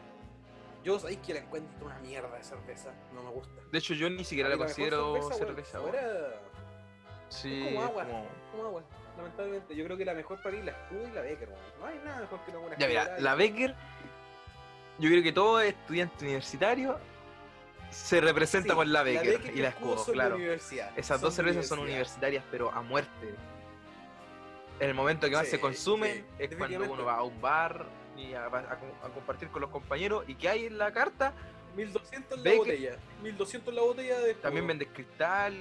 Yo 0.82 0.98
sabéis 0.98 1.20
que 1.20 1.34
la 1.34 1.40
encuentro 1.40 1.86
una 1.86 1.98
mierda 2.00 2.36
de 2.36 2.42
cerveza, 2.42 2.92
no 3.14 3.22
me 3.22 3.30
gusta. 3.30 3.60
De 3.70 3.78
hecho, 3.78 3.94
yo 3.94 4.10
ni 4.10 4.24
siquiera 4.24 4.48
la 4.48 4.56
considero 4.58 5.32
cerveza. 5.32 5.80
fuera 5.80 6.40
Sí, 7.28 7.62
como 7.64 7.80
es 7.84 7.88
agua. 7.90 8.04
como- 8.04 8.26
como 8.50 8.64
agua, 8.66 8.82
lamentablemente. 9.16 9.76
Yo 9.76 9.84
creo 9.84 9.96
que 9.96 10.04
la 10.04 10.14
mejor 10.14 10.42
para 10.42 10.52
mí 10.52 10.58
es 10.58 10.64
la 10.66 10.72
Escudo 10.72 11.08
y 11.08 11.12
la 11.12 11.20
Becker, 11.22 11.48
weón. 11.48 11.60
No 11.80 11.86
hay 11.86 11.98
nada 12.04 12.20
mejor 12.20 12.40
que 12.44 12.50
una 12.50 12.60
buena 12.60 12.76
Ya, 12.78 12.88
mira, 12.88 13.16
la 13.20 13.34
Becker, 13.36 13.74
yo 14.98 15.08
creo 15.08 15.22
que 15.22 15.32
todo 15.32 15.60
estudiante 15.60 16.24
universitario 16.24 16.98
se 17.90 18.20
representa 18.20 18.70
Sí, 18.70 18.74
con 18.76 18.92
la 18.92 19.02
Becker, 19.02 19.38
Becker 19.38 19.56
y 19.56 19.60
la 19.62 19.68
Escudo 19.68 20.04
claro. 20.06 20.36
Esas 20.96 21.20
dos 21.20 21.32
cervezas 21.34 21.66
son 21.68 21.78
universitarias, 21.78 22.44
pero 22.50 22.70
a 22.72 22.82
muerte. 22.82 23.34
En 24.80 24.88
el 24.88 24.94
momento 24.94 25.28
que 25.28 25.36
más 25.36 25.44
Sí, 25.44 25.52
se 25.52 25.60
consumen 25.60 26.12
sí, 26.38 26.42
es 26.44 26.56
cuando 26.56 26.92
uno 26.92 27.04
va 27.04 27.16
a 27.18 27.22
un 27.22 27.40
bar 27.40 27.86
y 28.16 28.34
a, 28.34 28.46
a- 28.46 28.48
a 28.48 29.08
compartir 29.14 29.48
con 29.48 29.60
los 29.62 29.70
compañeros. 29.70 30.24
¿Y 30.28 30.34
qué 30.34 30.48
hay 30.48 30.66
en 30.66 30.78
la 30.78 30.92
carta? 30.92 31.32
1200 31.76 32.38
la 32.40 32.54
botella. 32.54 32.96
1200 33.22 33.74
la 33.74 33.82
botella 33.82 34.18
de. 34.20 34.34
También 34.34 34.66
vendes 34.66 34.88
cristal 34.92 35.54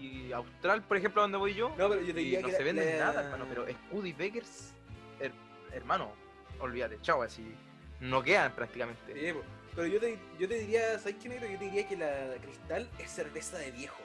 y 0.00 0.32
austral, 0.32 0.82
por 0.82 0.96
ejemplo, 0.96 1.22
donde 1.22 1.38
voy 1.38 1.54
yo. 1.54 1.70
No, 1.76 1.88
pero 1.88 2.00
yo 2.00 2.14
te 2.14 2.22
y 2.22 2.36
no 2.38 2.48
que 2.48 2.54
se 2.54 2.72
la- 2.72 2.98
nada, 3.06 3.22
hermano. 3.24 3.44
Pero 3.48 3.66
Scud 3.88 4.04
y 4.06 4.12
Beckers, 4.12 4.72
her- 5.20 5.32
hermano, 5.72 6.12
olvídate, 6.60 6.98
chao, 7.02 7.22
así. 7.22 7.54
No 8.00 8.22
quedan 8.22 8.52
prácticamente. 8.52 9.12
Sí, 9.12 9.38
pero 9.74 9.86
yo 9.88 10.00
te, 10.00 10.18
yo 10.38 10.48
te 10.48 10.54
diría, 10.60 10.98
¿sabes 10.98 11.16
qué 11.22 11.28
negro? 11.28 11.48
Yo 11.48 11.58
te 11.58 11.64
diría 11.64 11.86
que 11.88 11.96
la 11.96 12.34
Cristal 12.40 12.88
es 12.98 13.10
cerveza 13.10 13.58
de 13.58 13.70
viejo. 13.72 14.00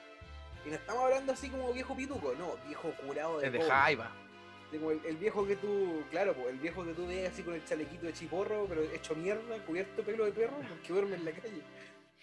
Y 0.66 0.70
no 0.70 0.76
estamos 0.76 1.04
hablando 1.04 1.34
así 1.34 1.50
como 1.50 1.72
viejo 1.74 1.96
pituco, 1.96 2.34
no, 2.38 2.56
viejo 2.68 2.92
curado 3.06 3.40
de 3.40 3.48
es 3.48 3.54
de 3.54 3.62
jaiba. 3.62 4.12
Como 4.80 4.92
el, 4.92 5.02
el 5.06 5.18
viejo 5.18 5.46
que 5.48 5.56
tú, 5.56 6.04
claro, 6.12 6.34
pues, 6.34 6.48
el 6.48 6.60
viejo 6.60 6.84
que 6.86 6.94
tú 6.94 7.08
ves 7.08 7.30
así 7.30 7.44
con 7.44 7.54
el 7.54 7.64
chalequito 7.66 8.06
de 8.06 8.14
chiporro, 8.14 8.66
pero 8.68 8.82
hecho 8.82 9.16
mierda, 9.16 9.58
cubierto 9.66 9.98
de 9.98 10.04
pelo 10.04 10.26
de 10.26 10.32
perro, 10.32 10.58
porque 10.70 10.94
duerme 10.94 11.16
en 11.16 11.26
la 11.26 11.32
calle. 11.32 11.62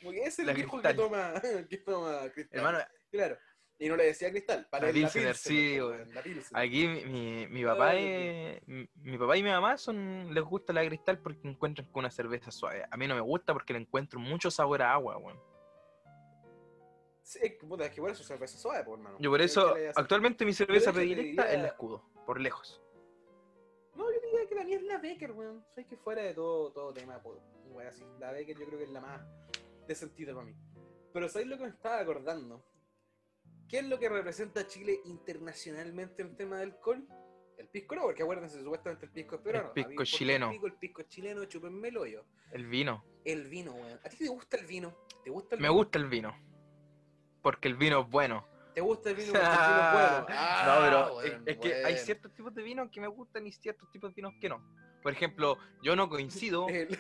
Como 0.01 0.13
que 0.13 0.19
ese 0.21 0.29
es 0.29 0.39
el 0.41 0.47
La 0.47 0.53
viejo 0.55 0.71
Cristal. 0.81 0.97
que 0.97 1.03
toma, 1.03 1.33
que 1.69 1.77
toma 1.79 2.21
cristal. 2.33 2.59
Hermano, 2.59 2.79
Claro. 3.11 3.37
Y 3.83 3.89
no 3.89 3.97
le 3.97 4.05
decía 4.05 4.31
cristal, 4.31 4.67
para 4.71 4.83
La 4.83 4.89
la 4.89 4.93
Pilsener, 4.93 5.35
sí, 5.35 5.77
po, 5.81 5.91
la 6.13 6.23
Pilsener. 6.23 6.63
Aquí 6.63 6.87
mi, 6.87 7.47
mi, 7.47 7.65
papá 7.65 7.95
es- 7.97 8.61
mi, 8.67 8.87
mi 8.97 9.17
papá 9.17 9.39
y 9.39 9.43
mi 9.43 9.49
mamá 9.49 9.79
son 9.79 10.35
les 10.35 10.45
gusta 10.45 10.75
la 10.75 10.85
cristal 10.87 11.19
porque 11.19 11.49
encuentran 11.49 11.87
con 11.91 12.01
una 12.01 12.11
cerveza 12.11 12.51
suave. 12.51 12.85
A 12.91 12.97
mí 12.99 13.09
no 13.09 13.15
me 13.15 13.23
gusta 13.23 13.55
porque 13.55 13.73
le 13.73 13.79
encuentro 13.79 14.21
mucho 14.21 14.51
sabor 14.51 14.83
a 14.83 14.93
agua, 14.93 15.17
weón. 15.17 15.41
Es 17.37 17.53
que, 17.59 17.67
puta, 17.67 17.85
es 17.87 17.93
que 17.93 18.01
por 18.01 18.11
eso 18.11 18.23
cerveza 18.25 18.59
suave, 18.59 18.85
pues, 18.85 18.99
hermano. 18.99 19.17
Yo 19.21 19.31
por 19.31 19.39
¿Qué- 19.41 19.45
eso, 19.47 19.75
actualmente 19.95 20.45
mi 20.45 20.53
cerveza 20.53 20.93
predilecta 20.93 21.43
diría- 21.45 21.53
es 21.57 21.63
la 21.63 21.69
escudo, 21.69 22.03
por 22.27 22.41
lejos. 22.41 22.81
No, 23.95 24.05
yo 24.13 24.21
diría 24.21 24.49
que 24.49 24.55
la 24.55 24.65
mía 24.65 24.77
es 24.77 24.83
la 24.83 24.99
Becker, 24.99 25.33
weón. 25.33 25.65
Sabes 25.75 25.87
que 25.87 25.97
fuera 25.97 26.23
de 26.23 26.35
todo, 26.35 26.73
todo 26.73 26.93
tema, 26.95 27.19
weón, 27.25 27.87
así. 27.87 28.05
La 28.19 28.33
Becker 28.33 28.57
yo 28.59 28.67
creo 28.67 28.79
que 28.79 28.85
es 28.85 28.91
la 28.91 29.01
más 29.01 29.23
decentita 29.87 30.33
para 30.33 30.47
mí. 30.47 30.55
Pero 31.13 31.29
¿sabéis 31.29 31.49
lo 31.51 31.57
que 31.59 31.65
me 31.65 31.71
estaba 31.71 31.99
acordando? 32.01 32.65
¿Qué 33.69 33.79
es 33.81 33.85
lo 33.85 33.99
que 33.99 34.09
representa 34.09 34.61
a 34.61 34.67
Chile 34.67 35.01
internacionalmente 35.05 36.23
en 36.23 36.37
tema 36.37 36.57
de 36.59 36.65
alcohol? 36.65 37.07
El 37.57 37.69
pisco 37.69 37.95
no, 37.95 38.03
porque 38.03 38.23
acuérdense, 38.23 38.63
supuestamente 38.63 39.07
el 39.07 39.13
pisco 39.13 39.35
es 39.37 39.43
peruano. 39.43 39.69
El 39.69 39.75
pisco 39.75 40.01
me 40.01 40.05
chileno. 40.07 40.47
El 40.47 40.53
pisco, 40.53 40.67
el 40.67 40.73
pisco 40.75 41.01
es 41.03 41.09
chileno, 41.09 41.45
chúpenme 41.45 41.89
el 41.89 41.97
hoyo. 41.99 42.25
El 42.53 42.67
vino. 42.67 43.05
El 43.25 43.49
vino, 43.49 43.73
weón. 43.73 44.01
¿A 44.03 44.09
ti 44.09 44.17
te 44.17 44.29
gusta 44.29 44.57
el 44.57 44.67
vino? 44.67 44.97
¿Te 45.23 45.31
gusta 45.31 45.57
el 45.57 45.61
Me 45.61 45.69
vino? 45.69 45.75
gusta 45.79 45.99
el 45.99 46.07
vino. 46.09 46.35
Porque 47.43 47.69
el 47.69 47.75
vino 47.77 48.01
es 48.01 48.09
bueno. 48.11 48.47
¿Te 48.75 48.81
gusta 48.81 49.11
el 49.11 49.17
vino 49.17 49.33
porque 49.33 49.45
el 49.47 49.51
vino 49.51 49.87
es 49.87 49.93
bueno? 49.93 50.27
Ah, 50.31 50.63
no, 50.67 50.85
pero 50.85 51.23
es, 51.23 51.31
weón, 51.33 51.43
es 51.47 51.59
que 51.59 51.85
hay 51.85 51.97
ciertos 51.99 52.33
tipos 52.35 52.55
de 52.55 52.63
vinos 52.63 52.89
que 52.91 53.01
me 53.01 53.09
gustan 53.09 53.47
y 53.47 53.53
ciertos 53.53 53.91
tipos 53.91 54.11
de 54.11 54.15
vinos 54.15 54.35
que 54.41 54.49
no. 54.49 54.63
Por 55.03 55.13
ejemplo, 55.13 55.59
yo 55.83 55.97
no 55.97 56.09
coincido 56.09 56.67
El- 56.69 56.99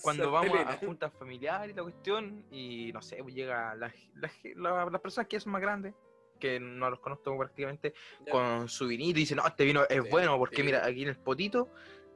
cuando 0.00 0.32
vamos 0.32 0.58
a, 0.58 0.70
a 0.72 0.76
juntas 0.78 1.12
familiares 1.16 1.70
y 1.70 1.76
la 1.76 1.82
cuestión 1.82 2.44
y 2.50 2.90
no 2.92 3.00
sé, 3.02 3.22
pues 3.22 3.34
llega 3.34 3.74
la, 3.76 3.92
la- 4.16 4.30
la- 4.56 4.90
las 4.90 5.00
personas 5.00 5.28
que 5.28 5.38
son 5.38 5.52
más 5.52 5.62
grandes, 5.62 5.94
que 6.40 6.58
no 6.58 6.90
los 6.90 6.98
conozco 6.98 7.36
prácticamente, 7.38 7.94
Ya. 8.26 8.32
con 8.32 8.68
su 8.68 8.88
vinito 8.88 9.10
y 9.10 9.22
dicen, 9.22 9.36
no, 9.36 9.46
este 9.46 9.64
vino 9.64 9.82
es 9.88 10.02
Sí, 10.02 10.08
bueno 10.10 10.36
porque 10.38 10.56
sí. 10.56 10.62
mira, 10.64 10.84
aquí 10.84 11.02
en 11.02 11.10
el 11.10 11.16
potito 11.18 11.68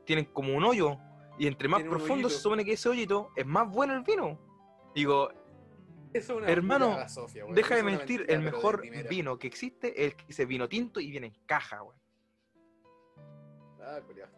tienen 0.04 0.24
como 0.24 0.56
un 0.56 0.64
hoyo 0.64 0.96
y 1.38 1.46
entre 1.46 1.68
más 1.68 1.82
profundo 1.84 2.28
se 2.28 2.38
supone 2.40 2.64
que 2.64 2.72
ese 2.72 2.88
hoyito 2.88 3.30
es 3.36 3.46
más 3.46 3.70
bueno 3.70 3.92
el 3.94 4.02
vino. 4.02 4.36
Digo, 4.94 5.30
es 6.12 6.28
una 6.28 6.48
Hermano, 6.48 7.08
Sofía, 7.08 7.44
weón. 7.44 7.54
Deja 7.54 7.76
de 7.76 7.82
mentir, 7.82 8.20
mentira, 8.20 8.38
el 8.38 8.44
mejor 8.44 8.82
vino 9.08 9.38
que 9.38 9.46
existe 9.46 9.88
es 10.00 10.12
el 10.12 10.16
que 10.16 10.26
dice 10.26 10.46
vino 10.46 10.68
tinto 10.68 11.00
y 11.00 11.10
viene 11.10 11.28
en 11.28 11.34
caja, 11.46 11.82
weón. 11.82 11.96
Ah, 13.80 14.00
culiao. 14.04 14.28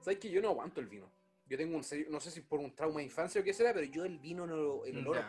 ¿Sabes 0.00 0.18
que 0.18 0.30
yo 0.30 0.40
no 0.40 0.50
aguanto 0.50 0.80
el 0.80 0.86
vino? 0.86 1.10
Yo 1.48 1.56
tengo 1.56 1.76
un 1.76 1.84
serio, 1.84 2.06
no 2.10 2.20
sé 2.20 2.30
si 2.30 2.40
por 2.40 2.60
un 2.60 2.74
trauma 2.74 2.98
de 2.98 3.04
infancia 3.04 3.40
o 3.40 3.44
qué 3.44 3.52
será, 3.52 3.72
pero 3.72 3.86
yo 3.86 4.04
el 4.04 4.18
vino 4.18 4.46
no 4.46 4.56
lo, 4.56 4.84
el 4.84 4.98
olor. 4.98 5.24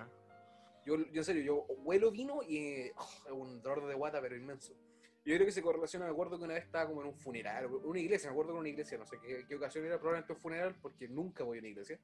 Yo, 0.86 0.98
yo 0.98 1.22
en 1.22 1.24
serio, 1.24 1.43
yo 1.43 1.65
huelo 1.84 2.12
vino 2.12 2.41
y 2.43 2.91
oh, 2.96 3.10
es 3.25 3.31
un 3.31 3.62
dolor 3.62 3.88
de 3.88 3.96
guata, 3.96 4.22
pero 4.22 4.36
inmenso. 4.36 4.74
Yo 5.25 5.36
creo 5.36 5.46
que 5.46 5.51
se 5.51 5.62
correlaciona, 5.62 6.05
me 6.05 6.12
acuerdo 6.12 6.38
que 6.38 6.46
una 6.46 6.53
vez 6.53 6.63
estaba 6.63 6.88
como 6.88 7.01
en 7.01 7.07
un 7.07 7.15
funeral, 7.15 7.65
una 7.65 8.00
iglesia, 8.00 8.29
me 8.29 8.31
acuerdo 8.31 8.51
que 8.51 8.53
era 8.53 8.60
una 8.62 8.69
iglesia, 8.69 8.98
no 8.98 9.05
sé 9.05 9.17
qué, 9.19 9.46
qué 9.46 9.55
ocasión 9.55 9.84
era, 9.84 10.00
probablemente 10.00 10.31
un 10.31 10.39
funeral, 10.39 10.75
porque 10.81 11.10
nunca 11.10 11.43
voy 11.43 11.57
a 11.57 11.60
una 11.60 11.67
iglesia. 11.67 12.00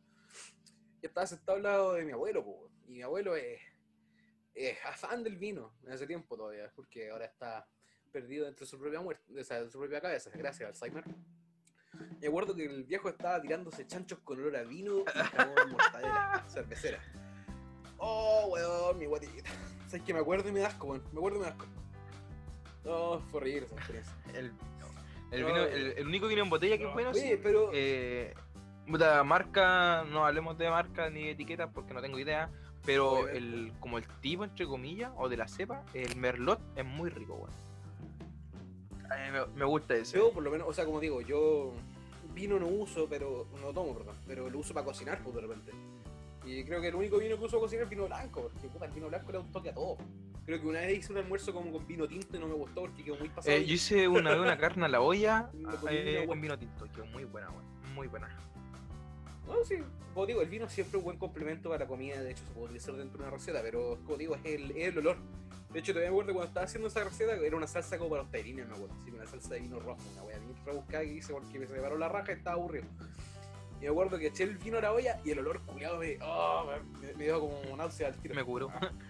Y 1.04 1.08
estaba 1.08 1.28
sentado 1.28 1.58
al 1.58 1.64
lado 1.64 1.94
de 1.96 2.06
mi 2.06 2.14
abuelo, 2.14 2.46
po, 2.46 2.72
y 2.88 2.92
mi 2.94 3.02
abuelo 3.02 3.36
es, 3.36 3.60
es 4.56 4.78
afán 4.86 5.22
del 5.22 5.36
vino, 5.38 5.74
en 5.86 5.92
ese 5.92 6.08
tiempo 6.08 6.38
todavía, 6.38 6.72
porque 6.74 7.12
ahora 7.12 7.26
está 7.26 7.68
perdido 8.10 8.46
dentro 8.46 8.66
de 8.66 8.70
su 8.70 8.80
propia 8.80 9.02
muerte, 9.02 9.22
o 9.38 9.44
sea, 9.44 9.62
de 9.62 9.70
su 9.70 9.78
propia 9.78 10.00
cabeza, 10.00 10.32
gracias 10.34 10.62
al 10.62 10.68
Alzheimer. 10.90 11.04
Me 12.22 12.28
acuerdo 12.28 12.56
que 12.56 12.64
el 12.64 12.86
viejo 12.86 13.10
estaba 13.10 13.42
tirándose 13.42 13.86
chanchos 13.86 14.20
con 14.20 14.40
olor 14.40 14.56
a 14.56 14.64
vino 14.64 15.00
y 15.02 15.20
jamón 15.20 15.72
mortadela, 15.72 16.46
cervecera. 16.50 17.04
Oh, 17.98 18.48
weón, 18.54 18.98
mi 18.98 19.06
guatita. 19.06 19.50
¿Sabes 19.88 20.04
que 20.04 20.14
me 20.14 20.22
acuerdo 20.22 20.48
y 20.48 20.52
me 20.54 20.62
da 20.62 20.68
asco, 20.70 20.88
weón? 20.88 21.04
Me 21.12 21.20
acuerdo 21.20 21.38
y 21.38 21.42
me 21.42 21.46
da 21.48 21.52
asco. 21.52 21.66
No, 22.86 23.20
fue 23.30 23.42
horrible 23.42 23.66
esa 23.66 23.76
experiencia. 23.76 24.14
El, 24.34 24.54
el, 25.32 25.42
No, 25.42 25.48
vino, 25.48 25.64
eh. 25.66 25.74
el, 25.74 25.98
el 25.98 26.08
único 26.08 26.28
vino 26.28 26.44
en 26.44 26.50
botella 26.50 26.78
que 26.78 26.88
es 26.88 26.94
bueno, 26.94 27.10
Oye, 27.10 27.36
sí. 27.36 27.40
pero. 27.44 27.72
Eh, 27.74 28.34
puta, 28.88 29.24
marca, 29.24 30.04
no 30.10 30.26
hablemos 30.26 30.58
de 30.58 30.70
marca 30.70 31.10
ni 31.10 31.24
de 31.24 31.32
etiquetas 31.32 31.70
porque 31.74 31.94
no 31.94 32.02
tengo 32.02 32.20
idea. 32.20 32.50
Pero 32.86 33.30
el, 33.30 33.72
como 33.80 33.98
el 33.98 34.06
tipo, 34.20 34.44
entre 34.44 34.66
comillas, 34.66 35.12
o 35.16 35.30
de 35.30 35.38
la 35.38 35.48
cepa, 35.48 35.84
el 35.94 36.18
merlot 36.18 36.60
es 36.76 36.84
muy 36.84 37.10
rico, 37.10 37.36
weón. 37.36 37.64
Mí 39.04 39.32
me, 39.32 39.46
me 39.58 39.66
gusta 39.66 39.96
ese. 39.96 40.18
Yo, 40.18 40.32
por 40.32 40.44
lo 40.44 40.52
menos, 40.52 40.68
o 40.68 40.74
sea, 40.74 40.86
como 40.86 41.00
digo, 41.00 41.22
yo 41.22 41.74
vino 42.34 42.60
no 42.60 42.68
uso, 42.68 43.08
pero. 43.10 43.48
No 43.62 43.72
tomo, 43.72 43.96
perdón. 43.96 44.16
Pero 44.28 44.50
lo 44.50 44.60
uso 44.60 44.74
para 44.74 44.86
cocinar, 44.86 45.20
pues, 45.24 45.36
de 45.36 45.42
repente. 45.42 45.72
Y 46.46 46.64
creo 46.66 46.82
que 46.82 46.90
el 46.90 46.96
único 46.96 47.18
vino 47.20 47.38
que 47.38 47.46
uso 47.46 47.58
para 47.58 47.62
cocinar 47.62 47.84
es 47.86 47.90
vino 47.90 48.06
blanco, 48.06 48.42
porque 48.42 48.68
puta, 48.68 48.86
el 48.86 48.92
vino 48.92 49.08
blanco 49.08 49.32
le 49.32 49.38
da 49.38 49.44
un 49.44 49.52
toque 49.52 49.70
a 49.70 49.74
todo. 49.74 49.98
Creo 50.46 50.60
que 50.60 50.68
una 50.68 50.82
vez 50.82 51.00
hice 51.00 51.14
un 51.14 51.20
almuerzo 51.20 51.54
como 51.54 51.72
con 51.72 51.88
vino 51.88 52.06
tinto 52.06 52.36
y 52.36 52.40
no 52.40 52.48
me 52.48 52.56
gustó 52.56 52.82
porque 52.82 53.02
quedó 53.02 53.16
muy 53.16 53.30
pasado. 53.30 53.56
Eh, 53.56 53.66
yo 53.66 53.76
hice 53.76 54.10
una 54.10 54.32
vez 54.32 54.40
una 54.42 54.58
carne 54.58 54.86
a 54.86 54.90
la 54.90 55.00
olla 55.00 55.50
eh, 55.90 56.26
con 56.28 56.42
vino 56.42 56.58
tinto, 56.60 56.86
quedó 56.92 57.06
muy 57.06 57.24
buena, 57.24 57.50
weón. 57.50 57.64
Muy 57.96 58.08
buena. 58.08 58.28
No, 59.48 59.64
sí, 59.66 59.76
como 60.14 60.26
digo, 60.26 60.42
el 60.42 60.50
vino 60.50 60.70
siempre 60.70 60.98
es 60.98 61.02
un 61.02 61.06
buen 61.06 61.18
complemento 61.18 61.70
para 61.70 61.84
la 61.84 61.88
comida, 61.88 62.22
de 62.22 62.32
hecho 62.32 62.44
se 62.46 62.52
puede 62.52 62.66
utilizar 62.66 62.96
dentro 62.96 63.18
de 63.20 63.24
una 63.28 63.32
receta, 63.36 63.62
pero 63.62 63.98
como 64.06 64.18
digo, 64.18 64.36
es 64.36 64.46
el, 64.46 64.72
es 64.72 64.88
el 64.90 64.98
olor. 65.00 65.18
De 65.72 65.80
hecho, 65.80 65.92
todavía 65.92 66.12
me 66.12 66.16
acuerdo 66.16 66.34
cuando 66.34 66.48
estaba 66.50 66.66
haciendo 66.66 66.88
esa 66.88 67.04
receta, 67.04 67.34
era 67.36 67.56
una 67.58 67.68
salsa 67.68 67.98
como 67.98 68.12
para 68.12 68.22
los 68.24 68.32
tallarines, 68.32 68.68
me 68.68 68.74
acuerdo, 68.76 68.96
así, 69.02 69.12
una 69.12 69.26
salsa 69.26 69.54
de 69.56 69.60
vino 69.62 69.80
rojo, 69.80 70.00
una 70.14 70.24
wea 70.24 70.38
bien 70.38 70.56
rebuscada 70.66 71.04
que 71.04 71.14
hice 71.14 71.34
porque 71.34 71.60
me 71.60 71.68
separó 71.68 71.98
la 71.98 72.10
raja 72.10 72.32
y 72.32 72.36
estaba 72.36 72.56
aburrido. 72.56 72.86
Y 73.82 73.86
me 73.86 73.90
acuerdo 73.90 74.18
que 74.20 74.28
eché 74.28 74.44
el 74.44 74.58
vino 74.58 74.78
a 74.78 74.82
la 74.82 74.94
olla 74.94 75.20
y 75.26 75.32
el 75.32 75.40
olor 75.40 75.62
culiado 75.66 75.98
me, 75.98 76.18
oh, 76.22 76.70
me, 77.02 77.14
me 77.16 77.24
dio 77.26 77.40
como 77.40 77.76
náusea 77.76 78.08
al 78.10 78.16
tiro. 78.18 78.36
Me 78.36 78.44
curó. 78.44 78.70
Ah. 78.74 78.92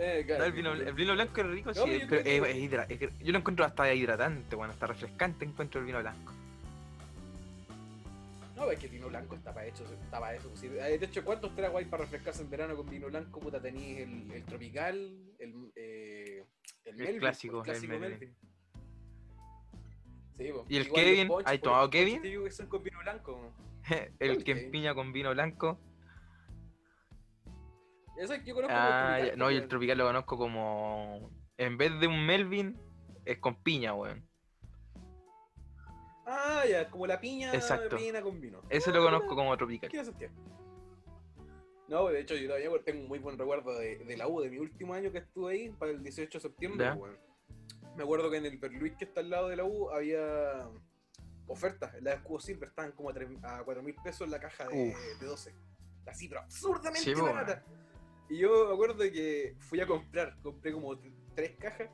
Eh, 0.00 0.22
claro, 0.24 0.42
No, 0.42 0.46
el, 0.46 0.52
vino, 0.52 0.72
el 0.74 0.92
vino 0.94 1.12
blanco 1.14 1.40
es 1.40 1.46
rico, 1.48 1.70
No, 1.70 1.82
sí, 1.84 2.00
pero 2.08 2.22
yo 2.22 2.42
pero 2.42 2.46
es- 2.46 3.00
es 3.02 3.10
yo 3.18 3.32
lo 3.32 3.38
encuentro 3.38 3.64
hasta 3.64 3.92
hidratante, 3.92 4.54
bueno, 4.54 4.72
hasta 4.72 4.86
refrescante 4.86 5.44
encuentro 5.44 5.80
el 5.80 5.86
vino 5.86 5.98
blanco. 5.98 6.32
No, 8.58 8.68
es 8.72 8.78
que 8.80 8.86
el 8.86 8.92
vino 8.92 9.06
blanco 9.06 9.36
está 9.36 9.54
para 9.54 9.66
eso, 9.66 9.84
está 9.84 10.18
para 10.18 10.34
eso. 10.34 10.52
Eh, 10.64 10.98
De 10.98 11.06
hecho, 11.06 11.24
¿cuántos 11.24 11.54
tragos 11.54 11.78
hay 11.78 11.84
para 11.84 12.02
refrescarse 12.02 12.42
en 12.42 12.50
verano 12.50 12.74
con 12.76 12.90
vino 12.90 13.06
blanco? 13.06 13.38
Puta, 13.38 13.62
tenéis 13.62 14.00
el, 14.00 14.32
el 14.32 14.44
tropical, 14.44 14.96
el, 15.38 15.72
eh, 15.76 16.44
el, 16.84 16.96
Melvin, 16.96 17.18
clásico, 17.20 17.62
pues, 17.62 17.68
el 17.68 17.88
clásico 17.88 18.00
Melvin. 18.00 18.36
Sí. 20.36 20.52
¿Y 20.68 20.76
el 20.76 20.86
Igual 20.86 21.04
Kevin? 21.04 21.28
¿Hay 21.44 21.58
tomado 21.60 21.88
Kevin? 21.88 22.20
que 22.20 22.50
son 22.50 22.66
con 22.66 22.82
vino 22.82 22.98
blanco. 22.98 23.52
el 24.18 24.34
¿Cuál 24.34 24.44
que 24.44 24.52
empiña 24.52 24.92
con 24.92 25.12
vino 25.12 25.30
blanco. 25.30 25.78
Ese 28.16 28.34
es 28.34 28.40
que 28.40 28.46
yo 28.46 28.54
conozco 28.56 28.74
Ah, 28.76 29.18
como 29.20 29.36
no, 29.36 29.50
y 29.52 29.56
el 29.56 29.68
tropical 29.68 29.98
lo 29.98 30.06
conozco 30.06 30.36
como. 30.36 31.30
En 31.56 31.78
vez 31.78 31.98
de 32.00 32.08
un 32.08 32.26
Melvin, 32.26 32.76
es 33.24 33.38
con 33.38 33.62
piña, 33.62 33.94
weón. 33.94 34.27
Ah, 36.30 36.62
ya, 36.68 36.90
como 36.90 37.06
la 37.06 37.18
piña, 37.20 37.54
Exacto. 37.54 37.96
piña 37.96 38.20
con 38.20 38.38
vino. 38.40 38.60
Ese 38.68 38.90
Ah, 38.90 38.92
lo 38.92 39.02
conozco 39.02 39.24
mira, 39.26 39.36
como 39.36 39.56
tropical. 39.56 39.90
Tiene 39.90 40.04
sentido. 40.04 40.30
No, 41.88 42.08
de 42.08 42.20
hecho, 42.20 42.34
yo 42.36 42.48
todavía 42.48 42.70
tengo 42.84 43.00
un 43.00 43.08
muy 43.08 43.18
buen 43.18 43.38
recuerdo 43.38 43.78
de, 43.78 43.96
de 44.04 44.16
la 44.16 44.28
U, 44.28 44.40
de 44.42 44.50
mi 44.50 44.58
último 44.58 44.92
año 44.92 45.10
que 45.10 45.18
estuve 45.18 45.52
ahí, 45.54 45.70
para 45.70 45.90
el 45.92 46.02
18 46.02 46.36
de 46.38 46.42
septiembre. 46.42 46.84
Ya. 46.84 46.94
weón. 46.94 47.16
Me 47.96 48.02
acuerdo 48.02 48.30
que 48.30 48.36
en 48.36 48.44
el 48.46 48.58
Berluis 48.58 48.94
que 48.96 49.06
está 49.06 49.20
al 49.20 49.30
lado 49.30 49.48
de 49.48 49.56
la 49.56 49.64
U 49.64 49.90
había 49.90 50.68
ofertas. 51.46 51.94
En 51.94 52.04
la 52.04 52.10
de 52.10 52.16
escudo 52.18 52.40
silver 52.40 52.68
estaban 52.68 52.92
como 52.92 53.08
a, 53.08 53.14
tres- 53.14 53.30
a 53.42 53.62
4 53.64 53.82
mil 53.82 53.94
pesos 54.04 54.20
en 54.26 54.30
la 54.32 54.38
caja 54.38 54.68
de, 54.68 54.94
de 55.18 55.26
12. 55.26 55.54
Así, 56.06 56.28
pero 56.28 56.40
absurdamente 56.42 57.00
Sí, 57.14 57.20
barata. 57.20 57.64
Y 58.28 58.36
yo 58.38 58.66
me 58.68 58.74
acuerdo 58.74 58.98
que 58.98 59.56
fui 59.58 59.80
a 59.80 59.86
comprar, 59.86 60.36
compré 60.42 60.72
como 60.72 60.98
tres 61.34 61.56
cajas 61.58 61.88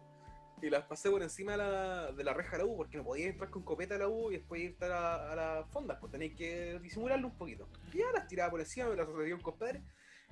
y 0.62 0.70
las 0.70 0.84
pasé 0.84 1.10
por 1.10 1.22
encima 1.22 1.52
de 1.52 1.58
la, 1.58 2.12
de 2.12 2.24
la 2.24 2.32
reja 2.32 2.52
de 2.52 2.58
la 2.58 2.64
U 2.64 2.76
porque 2.76 2.96
no 2.96 3.04
podía 3.04 3.26
entrar 3.28 3.50
con 3.50 3.62
copeta 3.64 3.96
a 3.96 3.98
la 3.98 4.08
U 4.08 4.30
y 4.30 4.36
después 4.38 4.60
irte 4.62 4.84
a, 4.86 4.88
la- 4.88 5.32
a 5.32 5.34
las 5.36 5.70
fondas, 5.70 5.98
pues 6.00 6.10
tenéis 6.12 6.34
que 6.36 6.78
disimularlo 6.80 7.28
un 7.28 7.36
poquito. 7.36 7.68
Y 7.92 7.98
ya 7.98 8.06
las 8.14 8.26
tiraba 8.28 8.50
por 8.50 8.60
encima, 8.60 8.88
me 8.88 8.96
las 8.96 9.06
dio 9.06 9.34
un 9.36 9.42
compadre. 9.42 9.82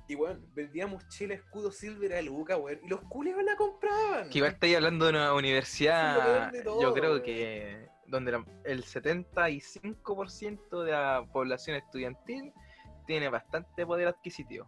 Y 0.09 0.15
bueno, 0.17 0.41
vendíamos 0.53 1.07
chela 1.09 1.35
escudo 1.35 1.71
silver 1.71 2.15
a 2.15 2.23
Luca, 2.23 2.57
weón. 2.57 2.81
Y 2.83 2.89
los 2.89 3.01
culeos 3.03 3.43
la 3.45 3.55
compraban. 3.57 4.29
Que 4.31 4.39
igual 4.39 4.53
estáis 4.55 4.75
hablando 4.77 5.05
de 5.05 5.11
una 5.13 5.33
universidad, 5.35 6.51
peor 6.51 6.51
de 6.53 6.63
todo, 6.63 6.83
yo 6.83 6.93
creo 6.95 7.11
weón. 7.13 7.23
que 7.23 7.89
donde 8.07 8.33
la- 8.33 8.45
el 8.65 8.83
75% 8.85 10.83
de 10.85 10.91
la 10.93 11.25
población 11.33 11.77
estudiantil 11.77 12.53
tiene 13.07 13.29
bastante 13.29 13.87
poder 13.87 14.09
adquisitivo. 14.09 14.67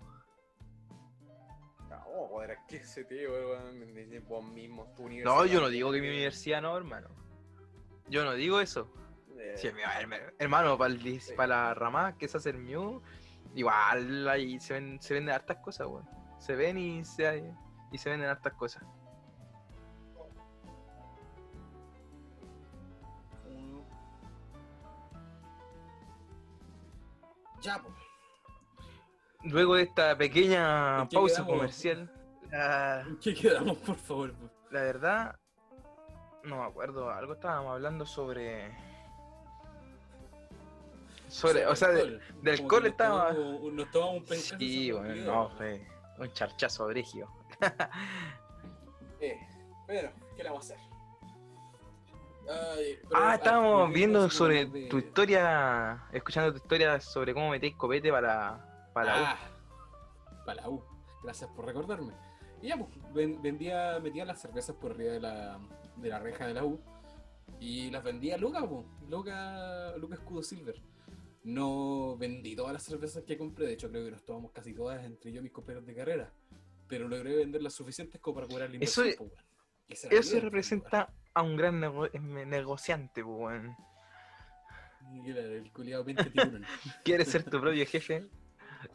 No, 2.35 2.40
joder, 2.40 2.51
es 2.51 2.59
que 2.66 2.77
ese 2.79 3.05
tío, 3.05 3.31
weón, 3.31 3.94
ni- 3.94 4.07
ni 4.07 4.18
vos 4.18 4.44
mismo, 4.44 4.87
tu 4.97 5.03
No, 5.03 5.07
universidad. 5.07 5.44
yo 5.44 5.61
no 5.61 5.68
digo 5.68 5.92
que 5.92 6.01
mi 6.01 6.09
universidad 6.09 6.61
no, 6.62 6.77
hermano. 6.77 7.09
Yo 8.09 8.25
no 8.25 8.33
digo 8.33 8.59
eso. 8.61 8.90
Eh, 9.38 9.55
Sí, 9.57 9.68
hermano, 10.38 10.77
para, 10.77 10.94
Sí. 10.97 11.33
la 11.47 11.75
rama 11.75 12.18
que 12.18 12.27
se 12.27 12.38
hace 12.38 12.51
el 12.51 12.59
Mew, 12.59 13.01
igual 13.55 14.29
ahí 14.29 14.59
se, 14.59 14.75
ven, 14.75 15.01
se 15.01 15.14
venden 15.14 15.33
hartas 15.33 15.59
cosas, 15.59 15.87
weón. 15.87 16.09
Se 16.40 16.57
ven 16.57 16.77
y 16.77 17.05
se, 17.05 17.53
y 17.92 17.99
se 17.99 18.11
venden 18.11 18.29
hartas 18.29 18.55
cosas. 18.55 18.83
Ya, 27.62 27.79
pues. 27.81 27.94
Luego 29.44 29.77
de 29.77 29.83
esta 29.85 30.16
pequeña 30.16 31.03
¿En 31.03 31.09
qué 31.09 31.16
pausa 31.16 31.37
quedamos? 31.37 31.53
comercial, 31.57 32.12
la, 32.59 33.01
¿En 33.07 33.17
qué 33.19 33.35
quedamos, 33.35 33.79
por 33.79 33.97
favor? 33.97 34.35
la 34.71 34.81
verdad, 34.83 35.37
no 36.45 36.57
me 36.59 36.64
acuerdo, 36.64 37.11
algo 37.11 37.35
estábamos 37.35 37.73
hablando 37.73 38.05
sobre... 38.07 38.77
Sobre, 41.29 41.67
o 41.67 41.75
sea, 41.75 41.88
de- 41.88 42.01
alcohol. 42.03 42.23
de 42.43 42.51
alcohol 42.53 42.87
estaba- 42.87 43.35
tomamos 43.35 43.61
un- 43.62 43.77
Nos 43.77 43.90
tomamos 43.90 44.17
un 44.19 44.25
pencazo 44.25 44.57
Sí, 44.59 44.93
bueno, 44.93 45.14
no, 45.25 45.49
fue 45.57 45.87
un 46.19 46.33
charchazo 46.33 46.87
brigio. 46.87 47.29
Eh, 49.21 49.38
pero, 49.87 50.11
¿qué 50.37 50.43
le 50.43 50.51
vamos 50.51 50.71
a 50.71 50.75
hacer? 50.75 50.87
Ay, 52.51 52.99
pero, 53.09 53.17
Ah, 53.17 53.31
ah, 53.31 53.35
estábamos 53.37 53.90
viendo 53.93 54.29
sobre 54.29 54.67
de- 54.67 54.87
tu 54.88 54.99
historia, 54.99 56.05
escuchando 56.12 56.51
tu 56.53 56.59
historia 56.59 57.01
sobre 57.01 57.33
cómo 57.33 57.49
metéis 57.51 57.75
copete 57.77 58.11
para, 58.11 58.90
para 58.93 59.07
la 59.17 59.23
U. 59.23 59.25
Ah, 59.27 59.37
para 60.45 60.61
la 60.62 60.69
U. 60.69 60.85
Gracias 61.23 61.49
por 61.57 61.64
recordarme. 61.64 62.12
Y 62.64 62.68
ya, 62.68 62.79
pues, 62.79 62.88
ven- 63.12 63.42
vendía, 63.42 63.98
metía 64.03 64.24
las 64.24 64.40
cervezas 64.40 64.74
por 64.77 64.92
arriba 64.92 65.12
de 65.12 65.20
la, 65.20 65.59
de 65.96 66.09
la 66.09 66.18
reja 66.18 66.46
de 66.46 66.55
la 66.55 66.64
U. 66.64 66.81
Y 67.61 67.90
las 67.90 68.03
vendía 68.03 68.38
Luca, 68.38 68.66
pues. 68.66 68.87
Luca, 69.11 69.94
Luca 69.98 70.14
Escudo 70.14 70.42
Silver. 70.42 70.81
No 71.42 72.16
vendí 72.16 72.57
todas 72.57 72.72
las 72.72 72.83
cervezas 72.83 73.22
que 73.24 73.37
compré, 73.37 73.66
de 73.66 73.74
hecho 73.74 73.90
creo 73.90 74.03
que 74.07 74.12
nos 74.12 74.24
tomamos 74.24 74.50
casi 74.53 74.72
todas 74.72 75.05
entre 75.05 75.31
yo 75.31 75.40
y 75.40 75.42
mis 75.42 75.53
compañeros 75.53 75.85
de 75.87 75.94
carrera. 75.94 76.33
Pero 76.88 77.07
logré 77.07 77.37
vender 77.37 77.61
las 77.62 77.74
suficientes 77.74 78.18
como 78.18 78.37
para 78.37 78.46
cobrar 78.46 78.70
la 78.70 78.77
Eso 78.79 79.03
inversión. 79.05 79.29
es- 79.29 79.44
pues, 79.87 80.05
Eso 80.11 80.31
pues, 80.31 80.42
representa 80.42 81.12
a 81.35 81.42
un 81.42 81.57
gran 81.59 81.79
nego- 81.83 82.09
em, 82.14 82.48
negociante, 82.48 83.22
pues, 83.22 83.62
el 85.27 85.70
culiado 85.70 86.03
20 86.03 86.31
tiburones. 86.31 86.66
Quieres 87.05 87.29
ser 87.29 87.44
tu 87.44 87.61
propio 87.61 87.85
jefe, 87.85 88.27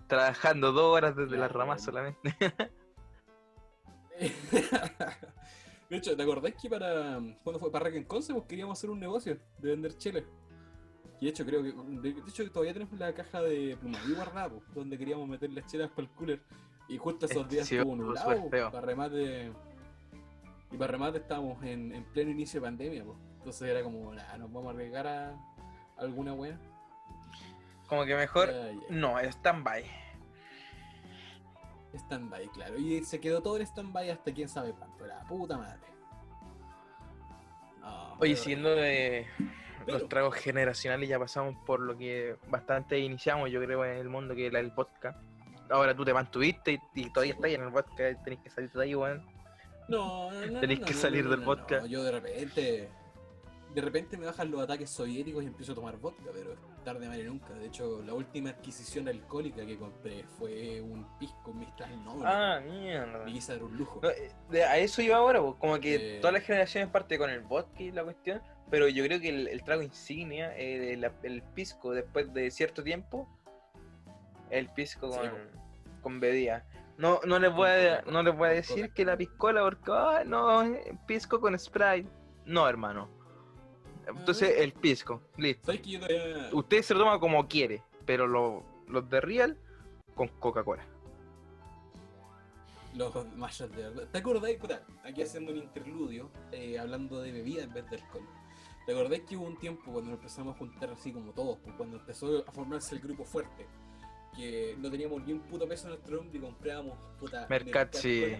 trabajando 0.08 0.72
dos 0.72 0.96
horas 0.96 1.16
desde 1.16 1.38
la 1.38 1.48
Claro, 1.50 1.60
rama 1.60 1.74
weón. 1.74 1.86
solamente. 1.86 2.36
De 5.90 5.98
hecho, 5.98 6.16
¿te 6.16 6.22
acordás 6.22 6.54
que 6.54 6.70
para 6.70 7.20
cuando 7.44 7.60
fue 7.60 7.72
para 7.72 7.86
Rack 7.86 7.96
en 7.96 8.04
Conce 8.04 8.32
pues 8.34 8.46
queríamos 8.46 8.78
hacer 8.78 8.92
un 8.92 9.00
negocio 9.00 9.40
de 9.58 9.70
vender 9.72 9.98
cheles? 9.98 10.24
Y 11.20 11.26
de 11.26 11.32
hecho 11.32 11.46
creo 11.46 11.64
que 11.64 11.72
de, 11.72 12.14
de 12.14 12.30
hecho 12.30 12.50
todavía 12.52 12.74
tenemos 12.74 12.98
la 13.00 13.14
caja 13.14 13.42
de 13.42 13.76
Plumaví 13.80 14.14
guardada, 14.14 14.50
pues, 14.50 14.62
donde 14.74 14.98
queríamos 14.98 15.28
meter 15.28 15.50
las 15.52 15.66
chelas 15.66 15.90
para 15.90 16.04
el 16.04 16.10
cooler. 16.14 16.42
Y 16.88 16.98
justo 16.98 17.26
esos 17.26 17.44
Este 17.44 17.56
días 17.56 17.68
sí, 17.68 17.76
estuvo 17.76 17.96
nublado, 17.96 18.50
feo. 18.50 18.72
para 18.72 18.86
remate. 18.86 19.52
Y 20.72 20.78
para 20.78 20.92
remate 20.92 21.18
estábamos 21.18 21.64
en, 21.64 21.92
en 21.94 22.04
pleno 22.06 22.32
inicio 22.32 22.60
de 22.62 22.68
pandemia, 22.68 23.04
pues. 23.04 23.18
Entonces 23.38 23.68
era 23.70 23.84
como, 23.84 24.14
nah, 24.14 24.38
nos 24.38 24.52
vamos 24.52 24.68
a 24.68 24.76
arriesgar 24.76 25.08
a 25.08 25.36
alguna 25.98 26.34
wea. 26.34 26.60
Como 27.88 28.06
que 28.06 28.16
mejor. 28.16 28.50
Ay, 28.50 28.80
ay. 28.80 28.80
No, 28.90 29.20
stand-by. 29.20 29.84
Stand-by, 31.94 32.48
claro. 32.50 32.78
Y 32.78 33.04
se 33.04 33.20
quedó 33.20 33.42
todo 33.42 33.58
en 33.58 33.64
stand-by 33.64 34.10
hasta 34.10 34.32
quién 34.34 34.48
sabe 34.48 34.74
cuánto. 34.74 35.06
La 35.06 35.24
puta 35.26 35.58
madre. 35.58 35.80
No, 37.82 38.14
Oye, 38.20 38.34
pero- 38.34 38.36
siendo 38.38 38.76
de 38.76 39.28
Pero- 39.86 40.00
los 40.00 40.10
tragos 40.10 40.36
generacionales, 40.36 41.10
ya 41.10 41.18
pasamos 41.18 41.56
por 41.66 41.80
lo 41.80 41.98
que 41.98 42.38
bastante 42.50 43.00
iniciamos, 43.00 43.50
yo 43.50 43.62
creo, 43.62 43.84
en 43.86 43.98
el 43.98 44.10
mundo, 44.10 44.36
que 44.36 44.48
era 44.48 44.60
el 44.60 44.72
podcast. 44.72 45.18
Ahora 45.70 45.96
tú 45.96 46.04
te 46.04 46.14
mantuviste 46.14 46.74
y, 46.74 46.80
y 46.96 47.14
todavía 47.14 47.34
estás 47.34 47.52
en 47.52 47.64
el 47.64 47.72
podcast, 47.72 48.24
tenés 48.24 48.40
que 48.40 48.50
salir 48.50 48.72
de 48.72 48.84
ahí, 48.84 48.96
weón. 48.96 49.26
No, 49.88 50.32
no, 50.32 50.46
no. 50.46 50.60
Tenéis 50.60 50.82
no, 50.82 50.86
que 50.86 50.94
no, 50.94 51.00
salir 51.00 51.28
del 51.30 51.42
podcast. 51.44 51.88
Yo 51.88 52.04
de 52.04 52.12
repente. 52.12 52.90
De 53.74 53.82
repente 53.82 54.18
me 54.18 54.26
bajan 54.26 54.50
los 54.50 54.62
ataques 54.62 54.90
soviéticos 54.90 55.44
y 55.44 55.48
empiezo 55.48 55.74
a 55.74 55.76
tomar 55.76 55.96
vodka, 55.98 56.32
pero 56.34 56.56
más 56.98 57.16
que 57.18 57.24
nunca. 57.24 57.54
De 57.54 57.68
hecho, 57.68 58.02
la 58.04 58.14
última 58.14 58.50
adquisición 58.50 59.08
alcohólica 59.08 59.66
que 59.66 59.78
compré 59.78 60.24
fue 60.38 60.82
un 60.82 61.06
pisco 61.20 61.54
Mistral 61.54 62.04
Noble. 62.04 62.24
Ah, 62.26 62.60
mierda. 62.66 63.30
Y 63.30 63.34
quizá 63.34 63.54
era 63.54 63.66
un 63.66 63.78
lujo. 63.78 64.00
No, 64.02 64.10
eh, 64.10 64.32
de- 64.50 64.64
a 64.64 64.78
eso 64.78 65.02
iba 65.02 65.18
ahora, 65.18 65.42
pues, 65.42 65.56
como 65.60 65.80
que 65.80 66.18
Eh. 66.18 66.20
todas 66.22 66.34
las 66.34 66.44
generaciones 66.44 66.90
parte 66.90 67.18
con 67.18 67.30
el 67.30 67.42
vodka 67.42 67.84
y 67.84 67.92
la 67.92 68.04
cuestión, 68.04 68.42
pero 68.72 68.88
yo 68.88 69.04
creo 69.06 69.20
que 69.20 69.30
el, 69.30 69.48
el 69.48 69.64
trago 69.64 69.82
insignia, 69.84 70.56
eh, 70.58 70.94
el, 70.94 71.12
el 71.24 71.42
pisco, 71.44 71.92
después 71.92 72.34
de 72.34 72.50
cierto 72.50 72.82
tiempo, 72.84 73.28
el 74.50 74.70
pisco 74.70 75.12
Sí, 75.12 75.20
con, 75.20 75.32
con 76.02 76.20
bebida. 76.20 76.66
No, 76.98 77.20
no 77.26 77.40
les 77.40 77.54
voy 77.54 77.70
a, 77.70 78.02
Con 78.04 78.14
no 78.14 78.24
les 78.24 78.36
voy 78.36 78.48
a 78.50 78.52
decir 78.52 78.92
que 78.94 79.06
la 79.06 79.16
piscola, 79.16 79.62
porque, 79.62 79.92
"Ah, 79.94 80.24
no, 80.26 80.64
pisco 81.08 81.40
con 81.40 81.58
Sprite. 81.58 82.10
No, 82.46 82.68
hermano. 82.68 83.10
Entonces, 84.18 84.54
el 84.58 84.74
pisco, 84.74 85.22
listo. 85.38 85.66
¿Sabes 85.68 85.82
que 85.82 85.90
yo 85.92 86.00
todavía. 86.00 86.50
Usted 86.54 86.82
se 86.82 86.94
lo 86.94 87.00
toma 87.02 87.20
como 87.20 87.48
quiere, 87.48 87.84
pero 88.06 88.28
lo- 88.28 88.64
los 88.88 89.10
de 89.10 89.22
Real 89.22 89.58
con 90.16 90.28
Coca-Cola. 90.28 90.86
Los 92.96 93.14
mayas 93.36 93.70
de 93.72 93.84
verdad. 93.84 94.08
¿Te 94.12 94.18
acordáis? 94.18 94.58
Puta, 94.58 94.84
aquí 95.04 95.22
haciendo 95.22 95.52
un 95.52 95.60
interludio, 95.60 96.30
eh, 96.52 96.80
hablando 96.80 97.22
de 97.22 97.32
bebida 97.32 97.64
en 97.64 97.74
vez 97.74 97.88
de 97.90 97.98
alcohol. 97.98 98.24
¿Te 98.86 98.94
acordáis 98.94 99.24
que 99.24 99.38
hubo 99.38 99.46
un 99.46 99.58
tiempo 99.60 99.92
cuando 99.92 100.10
nos 100.12 100.20
empezamos 100.20 100.56
a 100.56 100.58
juntar 100.58 100.90
así 100.90 101.12
como 101.14 101.32
todos? 101.32 101.60
pues, 101.64 101.76
cuando 101.76 101.98
empezó 101.98 102.44
a 102.48 102.52
formarse 102.52 102.96
el 102.96 103.02
grupo 103.02 103.24
fuerte, 103.24 103.68
que 104.36 104.76
no 104.80 104.90
teníamos 104.90 105.24
ni 105.24 105.34
un 105.34 105.42
puto 105.42 105.68
peso 105.68 105.88
en 105.88 105.94
nuestro 105.94 106.20
hombro 106.20 106.38
y 106.38 106.42
comprábamos 106.42 106.98
puta. 107.20 107.46
Mercat, 107.48 107.94
sí. 107.94 108.36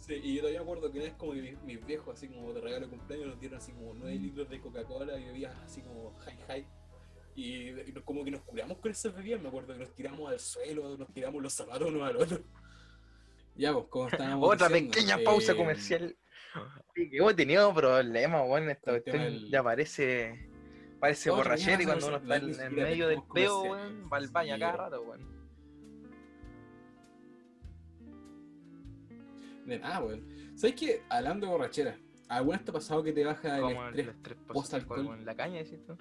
Sí, 0.00 0.14
y 0.14 0.34
yo 0.34 0.40
todavía 0.40 0.60
me 0.60 0.64
acuerdo 0.64 0.90
que 0.90 0.98
una 0.98 1.06
vez 1.06 1.14
como 1.14 1.32
que 1.32 1.42
mis, 1.42 1.62
mis 1.62 1.86
viejos, 1.86 2.16
así 2.16 2.28
como 2.28 2.52
de 2.52 2.60
regalo 2.60 2.86
de 2.86 2.96
cumpleaños, 2.96 3.28
nos 3.28 3.40
dieron 3.40 3.58
así 3.58 3.72
como 3.72 3.94
9 3.94 4.14
litros 4.16 4.48
de 4.48 4.60
Coca-Cola 4.60 5.18
y 5.18 5.24
bebidas 5.26 5.56
así 5.62 5.82
como 5.82 6.14
high 6.20 6.38
high. 6.48 6.66
Y, 7.36 7.92
como 8.04 8.24
que 8.24 8.30
nos 8.30 8.40
curamos 8.42 8.78
con 8.78 8.90
esas 8.90 9.14
bebidas, 9.14 9.40
me 9.40 9.48
acuerdo 9.48 9.74
que 9.74 9.80
nos 9.80 9.94
tiramos 9.94 10.30
al 10.30 10.40
suelo, 10.40 10.96
nos 10.96 11.12
tiramos 11.12 11.42
los 11.42 11.52
zapatos 11.52 11.88
uno 11.88 12.04
al 12.04 12.16
otro. 12.16 12.40
Ya, 13.56 13.72
pues, 13.74 13.86
como 13.88 14.08
estábamos 14.08 14.48
Otra 14.54 14.68
diciendo, 14.68 14.92
pequeña 14.92 15.18
pausa 15.22 15.52
eh, 15.52 15.56
comercial. 15.56 16.16
Que 16.94 17.10
hemos 17.12 17.36
tenido 17.36 17.72
problemas, 17.74 18.42
weón. 18.48 18.70
Esta 18.70 18.90
el 18.92 19.02
cuestión 19.02 19.24
del- 19.24 19.50
ya 19.50 19.62
parece. 19.62 20.48
Parece 20.98 21.30
No, 21.30 21.36
borrachera 21.36 21.82
y 21.82 21.86
cuando 21.86 22.10
no 22.10 22.16
uno 22.18 22.34
está 22.34 22.64
en, 22.64 22.74
medio 22.74 23.08
del 23.08 23.22
peo, 23.34 23.62
weón, 23.62 24.08
va 24.12 24.16
al 24.16 24.28
baño 24.28 24.58
cada 24.58 24.72
rato, 24.72 25.02
weón. 25.02 25.39
De 29.70 29.78
nada, 29.78 30.00
weón. 30.02 30.26
¿Sabes 30.56 30.74
qué? 30.74 31.02
Hablando 31.08 31.46
de 31.46 31.52
borrachera, 31.52 31.96
¿alguna 32.28 32.56
vez 32.58 32.64
te 32.64 32.70
ha 32.72 32.74
pasado 32.74 33.04
que 33.04 33.12
te 33.12 33.24
baja 33.24 33.54
el 33.56 33.62
Como 33.62 33.82
el 33.84 33.88
estrés? 34.00 34.16
estrés 34.16 34.38
post-alcohol. 34.48 35.06
con 35.06 35.24
la 35.24 35.36
caña, 35.36 35.58
decís 35.58 35.78
tú. 35.86 35.96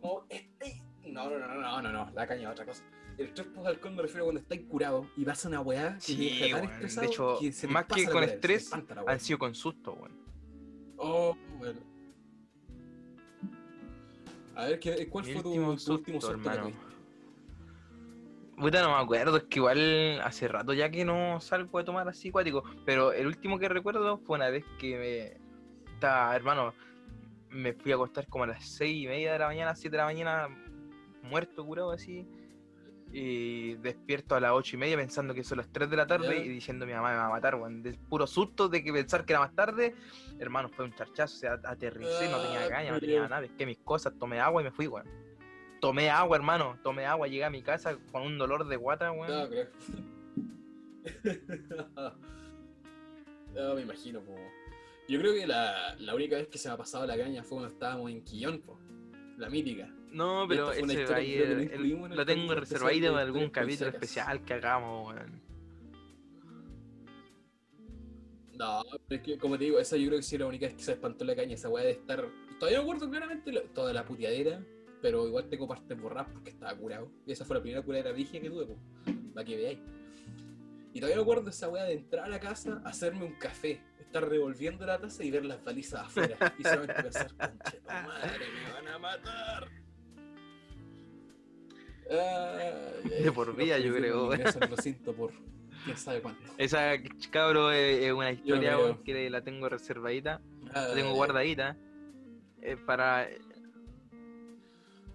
Como 0.00 0.26
estáis- 0.28 0.82
No, 1.06 1.30
no, 1.30 1.38
no, 1.38 1.46
no, 1.54 1.80
no, 1.82 1.92
no, 1.92 2.10
la 2.10 2.26
caña 2.26 2.42
es 2.48 2.48
otra 2.48 2.66
cosa. 2.66 2.82
El 3.16 3.26
estrés 3.26 3.46
post 3.54 3.68
alcohol 3.68 3.94
me 3.94 4.02
refiero 4.02 4.24
a 4.24 4.26
cuando 4.26 4.40
estáis 4.40 4.62
curado 4.66 5.08
y 5.16 5.24
vas 5.24 5.44
a 5.44 5.48
una 5.48 5.60
weá 5.60 5.94
que 5.94 6.00
Sí, 6.00 6.36
te 6.40 6.50
tan 6.50 6.64
estresado 6.64 7.00
De 7.06 7.06
hecho, 7.12 7.38
que 7.40 7.52
se 7.52 7.68
más 7.68 7.84
que 7.86 8.04
con 8.06 8.16
weá, 8.16 8.24
estrés. 8.24 8.72
Han 9.06 9.20
sido 9.20 9.38
con 9.38 9.54
susto, 9.54 9.92
weón. 9.92 10.12
Oh, 10.96 11.36
bueno. 11.56 11.78
A 14.56 14.64
ver, 14.66 14.80
¿qué, 14.80 15.08
¿cuál 15.08 15.24
Mi 15.24 15.32
fue 15.34 15.42
tu, 15.42 15.48
último 15.50 15.76
tu 15.76 15.92
último 15.92 16.20
susto, 16.20 16.34
susto 16.34 16.42
que 16.42 16.48
hermano. 16.48 16.62
tuviste? 16.76 16.93
Puta, 18.56 18.82
no 18.82 18.96
me 18.96 19.02
acuerdo, 19.02 19.36
es 19.36 19.44
que 19.44 19.58
igual 19.58 20.20
hace 20.22 20.46
rato 20.48 20.72
ya 20.72 20.88
que 20.90 21.04
no 21.04 21.40
salgo 21.40 21.78
de 21.78 21.84
tomar 21.84 22.08
así 22.08 22.30
cuático. 22.30 22.62
Pero 22.84 23.12
el 23.12 23.26
último 23.26 23.58
que 23.58 23.68
recuerdo 23.68 24.18
fue 24.18 24.36
una 24.36 24.48
vez 24.50 24.64
que 24.78 24.96
me. 24.98 25.92
Estaba, 25.94 26.34
hermano, 26.36 26.74
me 27.50 27.72
fui 27.72 27.92
a 27.92 27.94
acostar 27.96 28.26
como 28.28 28.44
a 28.44 28.46
las 28.48 28.64
seis 28.66 29.04
y 29.04 29.06
media 29.06 29.32
de 29.32 29.38
la 29.38 29.46
mañana, 29.46 29.74
7 29.74 29.90
de 29.92 29.98
la 29.98 30.04
mañana, 30.04 30.48
muerto, 31.22 31.64
curado 31.64 31.90
así. 31.92 32.26
Y 33.12 33.74
despierto 33.76 34.34
a 34.34 34.40
las 34.40 34.50
ocho 34.52 34.74
y 34.74 34.78
media 34.80 34.96
pensando 34.96 35.34
que 35.34 35.44
son 35.44 35.58
las 35.58 35.68
3 35.70 35.88
de 35.88 35.96
la 35.96 36.06
tarde 36.06 36.36
Ya. 36.36 36.44
y 36.44 36.48
diciendo 36.48 36.84
mi 36.84 36.92
mamá 36.92 37.10
me 37.10 37.16
va 37.16 37.26
a 37.26 37.30
matar, 37.30 37.54
weón. 37.54 37.82
Puro 38.08 38.26
susto 38.26 38.68
de 38.68 38.82
que 38.82 38.92
pensar 38.92 39.24
que 39.24 39.32
era 39.34 39.40
más 39.40 39.54
tarde, 39.54 39.94
hermano, 40.40 40.68
fue 40.68 40.84
un 40.84 40.94
charchazo, 40.94 41.36
o 41.36 41.38
sea, 41.38 41.52
aterricé, 41.64 42.28
no 42.28 42.40
tenía 42.42 42.64
Ah, 42.64 42.68
caña, 42.68 42.90
no 42.92 42.98
tenía 43.00 43.28
nada, 43.28 43.40
pesqué 43.42 43.66
mis 43.66 43.78
cosas, 43.78 44.14
tomé 44.18 44.40
agua 44.40 44.62
y 44.62 44.64
me 44.64 44.72
fui, 44.72 44.88
weón. 44.88 45.06
Tomé 45.84 46.08
agua, 46.08 46.34
hermano, 46.38 46.78
tomé 46.82 47.04
agua, 47.04 47.28
llegué 47.28 47.44
a 47.44 47.50
mi 47.50 47.60
casa 47.62 47.98
con 48.10 48.22
un 48.22 48.38
dolor 48.38 48.66
de 48.66 48.76
guata, 48.76 49.12
weón. 49.12 49.28
No, 49.28 49.46
creo. 49.50 49.68
no, 53.54 53.74
me 53.74 53.82
imagino, 53.82 54.20
po. 54.22 54.34
Yo 55.08 55.20
creo 55.20 55.34
que 55.34 55.46
la, 55.46 55.94
la 55.98 56.14
única 56.14 56.36
vez 56.36 56.48
que 56.48 56.56
se 56.56 56.68
me 56.68 56.74
ha 56.74 56.78
pasado 56.78 57.06
la 57.06 57.18
caña 57.18 57.42
fue 57.42 57.58
cuando 57.58 57.68
estábamos 57.68 58.10
en 58.10 58.24
Quillón, 58.24 58.62
po. 58.62 58.78
La 59.36 59.50
mítica. 59.50 59.92
No, 60.10 60.46
pero 60.48 60.72
ese 60.72 61.12
ahí, 61.12 61.34
el- 61.34 61.98
lo 62.14 62.24
tengo 62.24 62.54
reservadito 62.54 63.08
en 63.08 63.16
algún 63.18 63.50
capítulo 63.50 63.90
especial 63.90 64.42
que 64.42 64.54
hagamos, 64.54 65.14
weón. 65.14 65.42
No, 68.54 68.82
pero 69.06 69.20
es 69.20 69.26
que, 69.26 69.36
como 69.36 69.58
te 69.58 69.64
digo, 69.64 69.78
esa 69.78 69.98
yo 69.98 70.06
creo 70.06 70.18
que 70.20 70.22
sí 70.22 70.36
era 70.36 70.44
la 70.44 70.48
única 70.48 70.64
vez 70.64 70.76
que 70.76 70.82
se 70.82 70.92
espantó 70.92 71.26
la 71.26 71.36
caña, 71.36 71.56
esa 71.56 71.68
weá 71.68 71.84
de 71.84 71.90
estar. 71.90 72.24
Todavía 72.58 72.78
me 72.78 72.84
acuerdo 72.84 73.10
claramente 73.10 73.52
lo- 73.52 73.62
toda 73.64 73.92
la 73.92 74.04
puteadera, 74.06 74.64
pero 75.04 75.26
igual 75.28 75.44
tengo 75.50 75.68
partes 75.68 76.00
borradas 76.00 76.32
porque 76.32 76.48
estaba 76.48 76.74
curado. 76.74 77.10
Y 77.26 77.32
esa 77.32 77.44
fue 77.44 77.56
la 77.56 77.62
primera 77.62 77.82
curadera 77.82 78.10
vigia 78.12 78.40
que 78.40 78.48
tuve, 78.48 78.64
po, 78.64 78.78
para 79.34 79.44
que 79.44 79.54
veáis. 79.54 79.78
Y 80.94 80.98
todavía 80.98 81.16
me 81.16 81.22
acuerdo 81.22 81.42
de 81.42 81.50
esa 81.50 81.68
weá 81.68 81.84
de 81.84 81.92
entrar 81.92 82.24
a 82.24 82.28
la 82.30 82.40
casa, 82.40 82.80
hacerme 82.86 83.26
un 83.26 83.34
café, 83.34 83.82
estar 84.00 84.26
revolviendo 84.26 84.86
la 84.86 84.98
taza 84.98 85.22
y 85.22 85.30
ver 85.30 85.44
las 85.44 85.62
balizas 85.62 86.06
afuera. 86.06 86.38
Y 86.58 86.62
solamente 86.62 87.02
pensar, 87.02 87.26
conche 87.36 87.80
madre, 87.86 88.46
me 88.48 88.72
van 88.72 88.88
a 88.88 88.98
matar. 88.98 89.68
Ay, 92.10 93.24
De 93.24 93.30
por 93.30 93.54
vida, 93.54 93.78
yo 93.78 93.94
creo, 93.94 94.30
al 94.32 94.70
recinto 94.70 95.12
por 95.14 95.32
quién 95.84 95.98
sabe 95.98 96.22
cuánto. 96.22 96.40
Esa 96.56 96.92
cabro 97.30 97.70
es, 97.72 98.10
una 98.10 98.32
historia, 98.32 98.78
que 99.04 99.28
la 99.28 99.42
tengo 99.44 99.68
reservadita, 99.68 100.40
la 100.72 100.86
Ay, 100.86 100.94
tengo 100.94 101.12
guardadita. 101.12 101.76
eh, 102.62 102.78
para. 102.86 103.28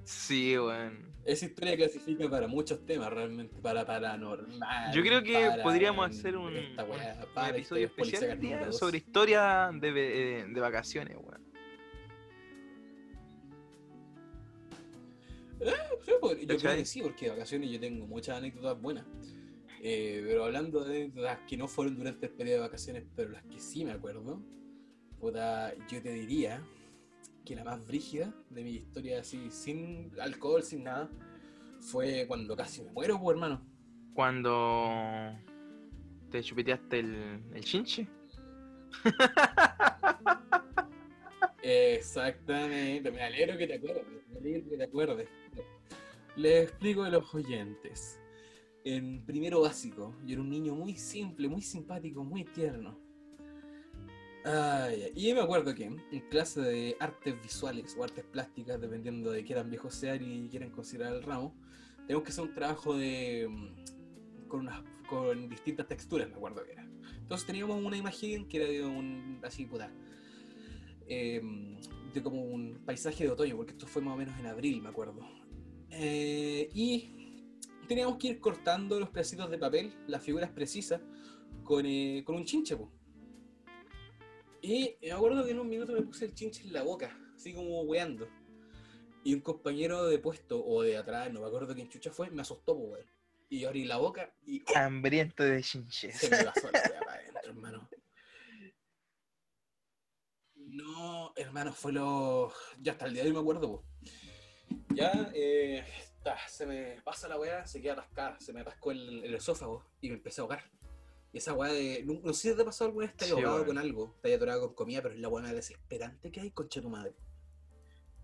Sí, 0.10 0.58
weón. 0.58 1.14
Esa 1.24 1.46
historia 1.46 1.78
clasifica 1.78 2.28
para 2.28 2.48
muchos 2.48 2.84
temas 2.84 3.14
realmente, 3.14 3.62
para 3.62 3.86
paranormal. 3.86 4.92
Yo 4.92 5.04
creo 5.04 5.22
que 5.22 5.34
para 5.52 5.62
podríamos 5.62 6.10
hacer 6.10 6.36
un, 6.36 6.56
esta 6.58 6.84
un- 6.84 6.90
weá, 6.90 7.20
un 7.28 7.34
para 7.36 7.50
episodio 7.56 7.86
especial 7.86 8.40
día 8.40 8.72
sobre 8.72 8.98
historia 8.98 9.70
de, 9.72 9.92
ve- 9.92 10.46
de 10.50 10.60
vacaciones, 10.60 11.16
weón. 11.16 11.40
Sí, 16.04 16.12
pues, 16.20 16.40
yo 16.42 16.58
creo 16.58 16.76
que 16.76 16.86
sí, 16.86 17.02
porque 17.04 17.26
de 17.26 17.32
vacaciones 17.32 17.70
yo 17.70 17.80
tengo 17.80 18.08
muchas 18.08 18.38
anécdotas 18.40 18.82
buenas. 18.82 19.06
Eh, 19.84 20.24
pero 20.26 20.46
hablando 20.46 20.84
de 20.86 21.12
las 21.14 21.38
que 21.48 21.56
no 21.56 21.68
fueron 21.68 21.96
durante 21.96 22.26
el 22.26 22.32
periodo 22.32 22.56
de 22.58 22.62
vacaciones, 22.62 23.04
pero 23.16 23.30
las 23.30 23.44
que 23.44 23.60
sí 23.60 23.86
me 23.86 23.92
acuerdo, 23.92 24.42
puta, 25.20 25.72
yo 25.88 26.02
te 26.02 26.12
diría 26.14 26.64
que 27.50 27.56
la 27.56 27.64
más 27.64 27.84
brígida 27.84 28.32
de 28.52 28.64
mi 28.64 28.76
historia 28.76 29.22
así, 29.22 29.50
sin 29.50 30.12
alcohol, 30.22 30.62
sin 30.62 30.84
nada, 30.84 31.10
fue 31.80 32.26
cuando 32.28 32.56
casi 32.56 32.84
me 32.84 32.92
muero, 32.92 33.20
pues 33.20 33.34
hermano. 33.34 33.66
Cuando 34.14 35.36
te 36.30 36.44
chupeteaste 36.44 37.00
el, 37.00 37.42
el 37.52 37.64
chinche. 37.64 38.08
Exactamente, 41.64 43.10
me 43.10 43.24
alegro 43.24 43.58
que 43.58 43.66
te 43.66 43.74
acuerdes, 43.74 44.06
me 44.32 44.38
alegro 44.38 44.70
que 44.70 44.78
te 44.78 44.84
acuerdes. 44.84 45.30
Les 46.36 46.70
explico 46.70 47.02
a 47.02 47.10
los 47.10 47.34
oyentes. 47.34 48.20
En 48.84 49.26
primero 49.26 49.62
básico, 49.62 50.16
yo 50.24 50.34
era 50.34 50.42
un 50.42 50.52
niño 50.52 50.76
muy 50.76 50.96
simple, 50.96 51.48
muy 51.48 51.64
simpático, 51.64 52.24
muy 52.24 52.44
tierno. 52.44 53.09
Ay, 54.46 55.12
y 55.16 55.34
me 55.34 55.42
acuerdo 55.42 55.76
que 55.76 55.84
en 55.84 56.30
clase 56.30 56.62
de 56.62 56.98
artes 57.00 57.42
visuales 57.42 57.96
o 57.98 58.04
artes 58.04 58.24
plásticas, 58.24 58.80
dependiendo 58.80 59.32
de 59.32 59.44
qué 59.44 59.54
tan 59.54 59.70
viejo 59.70 59.92
sean 59.92 60.24
y 60.24 60.48
quieran 60.50 60.72
considerar 60.72 61.14
el 61.14 61.24
ramo, 61.24 61.56
tenemos 62.08 62.24
que 62.24 62.32
hacer 62.32 62.44
un 62.46 62.54
trabajo 62.54 62.98
de 62.98 63.48
mm, 63.50 64.48
con 64.48 64.62
unas 64.62 64.82
con 65.10 65.50
distintas 65.50 65.88
texturas, 65.88 66.30
me 66.30 66.36
acuerdo 66.36 66.64
que 66.64 66.74
era. 66.74 66.88
Entonces 67.18 67.46
teníamos 67.46 67.84
una 67.84 67.98
imagen 67.98 68.48
que 68.48 68.58
era 68.58 68.68
de 68.68 68.86
un 68.86 69.40
así 69.44 69.66
puta 69.66 69.92
eh, 71.08 71.42
de 72.14 72.24
como 72.24 72.44
un 72.44 72.82
paisaje 72.86 73.24
de 73.24 73.32
otoño, 73.32 73.58
porque 73.58 73.72
esto 73.72 73.88
fue 73.88 74.02
más 74.02 74.14
o 74.14 74.18
menos 74.18 74.40
en 74.40 74.46
abril, 74.46 74.82
me 74.82 74.90
acuerdo. 74.90 75.20
Eh, 75.90 76.70
y 76.74 77.44
teníamos 77.88 78.18
que 78.18 78.28
ir 78.30 78.40
cortando 78.40 79.00
los 79.00 79.10
pedacitos 79.10 79.50
de 79.50 79.58
papel, 79.58 79.94
las 80.08 80.24
figuras 80.24 80.52
precisas, 80.52 81.02
con, 81.64 81.86
eh, 81.86 82.24
con 82.26 82.36
un 82.36 82.46
chinche, 82.46 82.78
po. 82.78 82.92
Y 84.62 84.98
me 85.02 85.12
acuerdo 85.12 85.46
que 85.46 85.52
en 85.52 85.60
un 85.60 85.70
minuto 85.70 85.94
me 85.94 86.02
puse 86.02 86.26
el 86.26 86.34
chinche 86.34 86.64
en 86.64 86.74
la 86.74 86.84
boca, 86.84 87.18
así 87.36 87.54
como 87.54 87.82
weando. 87.82 88.28
Y 89.24 89.34
un 89.34 89.42
compañero 89.42 90.08
de 90.08 90.20
puesto, 90.20 90.66
o 90.66 90.82
de 90.82 90.98
atrás, 90.98 91.32
no 91.32 91.42
me 91.42 91.48
acuerdo 91.48 91.74
quién 91.76 91.90
chucha 91.90 92.12
fue, 92.12 92.30
me 92.30 92.42
asustó, 92.42 92.76
po, 92.76 92.84
weón. 92.84 93.06
Y 93.50 93.62
yo 93.62 93.70
abrí 93.70 93.86
la 93.86 93.98
boca 93.98 94.34
y 94.46 94.62
¡oh! 94.62 94.78
Hambriento 94.78 95.44
de 95.44 95.64
chinches. 95.64 96.18
se 96.18 96.30
me 96.30 96.44
pasó 96.44 96.70
la 96.72 96.80
weá 96.80 97.00
para 97.00 97.14
adentro, 97.14 97.52
hermano. 97.52 97.90
No, 100.56 101.34
hermano, 101.36 101.74
fue 101.74 101.92
lo. 101.92 102.54
Ya 102.80 102.92
hasta 102.92 103.08
el 103.08 103.14
día 103.14 103.24
de 103.24 103.30
hoy 103.30 103.34
me 103.34 103.42
acuerdo, 103.42 103.62
po. 103.62 103.86
Ya, 104.94 105.32
eh, 105.34 105.84
ta, 106.24 106.38
se 106.48 106.68
me 106.68 107.02
pasa 107.02 107.28
la 107.28 107.40
weá, 107.40 107.66
se 107.66 107.82
queda 107.82 107.94
atascada, 107.94 108.40
se 108.40 108.54
me 108.54 108.62
atascó 108.62 108.92
el, 108.92 109.24
el 109.24 109.34
esófago 109.34 109.90
y 110.00 110.10
me 110.10 110.16
empecé 110.16 110.42
a 110.42 110.44
ahogar. 110.44 110.70
Y 111.32 111.38
esa 111.38 111.54
weá 111.54 111.72
de. 111.72 112.04
No, 112.06 112.20
no 112.24 112.34
sé 112.34 112.50
si 112.50 112.56
te 112.56 112.62
ha 112.62 112.66
pasado 112.66 112.90
alguna 112.90 113.08
vez, 113.08 113.16
has 113.20 113.28
Sí, 113.28 113.34
ahogado 113.34 113.66
con 113.66 113.78
algo, 113.78 114.16
has 114.24 114.32
atorado 114.32 114.62
con 114.62 114.74
comida, 114.76 115.02
pero 115.02 115.14
es 115.14 115.20
la 115.22 115.28
weá 115.30 115.44
más 115.44 115.54
desesperante 115.54 116.32
que 116.32 116.42
hay, 116.42 116.52
concha 116.52 116.82
tu 116.82 116.90
madre. 116.90 117.16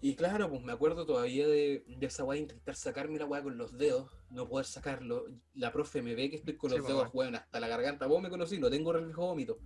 Y 0.01 0.15
claro, 0.15 0.49
pues 0.49 0.61
me 0.61 0.71
acuerdo 0.71 1.05
todavía 1.05 1.47
de, 1.47 1.83
de 1.87 2.05
esa 2.05 2.23
weá 2.23 2.35
de 2.35 2.41
intentar 2.41 2.75
sacarme 2.75 3.17
la 3.17 3.25
weá 3.25 3.41
con 3.41 3.57
los 3.57 3.77
dedos, 3.77 4.11
no 4.29 4.47
poder 4.47 4.65
sacarlo. 4.65 5.25
La 5.53 5.71
profe 5.71 6.01
me 6.01 6.15
ve 6.15 6.29
que 6.29 6.35
estoy 6.37 6.57
con 6.57 6.69
Sí, 6.69 6.77
los 6.77 6.85
pues, 6.85 6.95
dedos, 6.95 7.09
weón, 7.13 7.35
hasta 7.35 7.59
la 7.59 7.67
garganta. 7.67 8.05
Vos 8.07 8.21
me 8.21 8.29
conocí, 8.29 8.59
no 8.59 8.69
tengo 8.69 8.91
reflejo 8.91 9.21
vómito. 9.21 9.59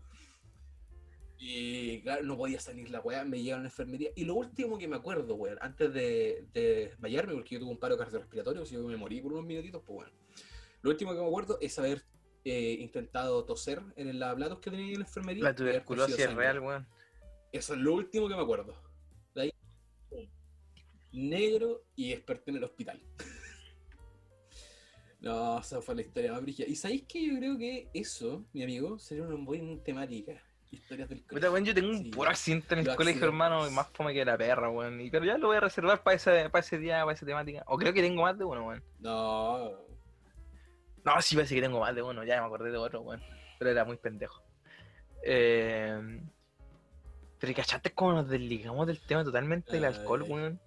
Y 1.37 2.01
claro, 2.01 2.23
no 2.23 2.35
podía 2.37 2.59
salir 2.59 2.89
la 2.89 2.99
weá, 2.99 3.23
me 3.23 3.41
llevaron 3.41 3.61
a 3.61 3.63
la 3.63 3.69
enfermería. 3.69 4.11
Y 4.15 4.25
lo 4.25 4.35
último 4.35 4.77
que 4.77 4.87
me 4.89 4.97
acuerdo, 4.97 5.35
weón, 5.35 5.57
antes 5.61 5.93
de, 5.93 6.45
de 6.53 6.89
desmayarme, 6.89 7.33
porque 7.33 7.55
yo 7.55 7.61
tuve 7.61 7.71
un 7.71 7.79
paro 7.79 7.97
cardiorrespiratorio, 7.97 8.65
si 8.65 8.75
yo 8.75 8.83
me 8.85 8.97
morí 8.97 9.21
por 9.21 9.31
unos 9.31 9.45
minutitos, 9.45 9.81
pues 9.85 9.95
bueno. 9.95 10.11
Lo 10.81 10.89
último 10.91 11.13
que 11.13 11.19
me 11.19 11.25
acuerdo 11.25 11.57
es 11.61 11.77
haber 11.79 12.03
eh, 12.45 12.77
intentado 12.79 13.43
toser 13.45 13.81
en 13.95 14.07
el 14.09 14.19
lavaplatos 14.19 14.59
que 14.59 14.71
tenía 14.71 14.93
en 14.93 14.99
la 14.99 15.05
enfermería. 15.05 15.43
La 15.43 15.55
tuberculosis 15.55 16.19
es 16.19 16.33
real, 16.33 16.59
weón. 16.59 16.87
Eso 17.51 17.73
es 17.73 17.79
lo 17.79 17.93
último 17.93 18.27
que 18.29 18.35
me 18.35 18.41
acuerdo. 18.41 18.75
De 19.35 19.41
ahí, 19.41 19.51
pum, 20.09 20.27
negro 21.11 21.83
y 21.95 22.11
desperté 22.11 22.51
en 22.51 22.57
el 22.57 22.63
hospital. 22.63 23.01
no, 25.21 25.59
esa 25.59 25.81
fue 25.81 25.95
la 25.95 26.01
historia 26.01 26.31
más 26.31 26.41
brígida. 26.41 26.67
Y 26.67 26.75
sabéis 26.75 27.03
que 27.03 27.25
yo 27.27 27.37
creo 27.37 27.57
que 27.57 27.89
eso, 27.93 28.45
mi 28.53 28.63
amigo, 28.63 28.97
sería 28.99 29.23
una 29.23 29.35
buena 29.43 29.81
temática. 29.83 30.41
Historias 30.71 31.09
del 31.09 31.23
Puta, 31.23 31.49
weón, 31.49 31.65
yo 31.65 31.73
tengo 31.73 31.89
un 31.89 32.03
Sí. 32.03 32.11
puro 32.11 32.29
accidente 32.29 32.75
en 32.75 32.87
el 32.87 32.95
colegio, 32.95 33.25
hermano, 33.25 33.67
y 33.67 33.71
más 33.71 33.87
fome 33.89 34.13
que 34.13 34.23
la 34.23 34.37
perra, 34.37 34.69
weón. 34.69 35.01
Y, 35.01 35.09
pero 35.09 35.25
ya 35.25 35.35
lo 35.39 35.47
voy 35.47 35.57
a 35.57 35.61
reservar 35.61 36.03
para 36.03 36.15
ese, 36.15 36.47
para 36.51 36.63
ese 36.63 36.77
día, 36.77 37.01
para 37.01 37.13
esa 37.13 37.25
temática. 37.25 37.63
O 37.65 37.75
creo 37.77 37.91
que 37.91 38.03
tengo 38.03 38.21
más 38.21 38.37
de 38.37 38.45
uno, 38.45 38.67
weón. 38.67 38.83
No, 38.99 39.71
No, 41.15 41.21
sí 41.21 41.35
parece 41.35 41.55
que 41.55 41.61
tengo 41.61 41.79
más 41.79 41.95
de 41.95 42.01
uno, 42.01 42.23
ya 42.23 42.39
me 42.39 42.45
acordé 42.47 42.71
de 42.71 42.77
otro, 42.77 43.01
weón. 43.01 43.21
Pero 43.57 43.71
era 43.71 43.85
muy 43.85 43.97
pendejo. 43.97 44.41
Eh... 45.23 46.21
Pero 47.39 47.51
¿y 47.51 47.55
¿cachaste 47.55 47.91
cómo 47.93 48.13
nos 48.13 48.29
desligamos 48.29 48.85
del 48.85 48.99
tema 48.99 49.23
totalmente 49.23 49.71
del 49.71 49.85
alcohol, 49.85 50.23
weón? 50.23 50.59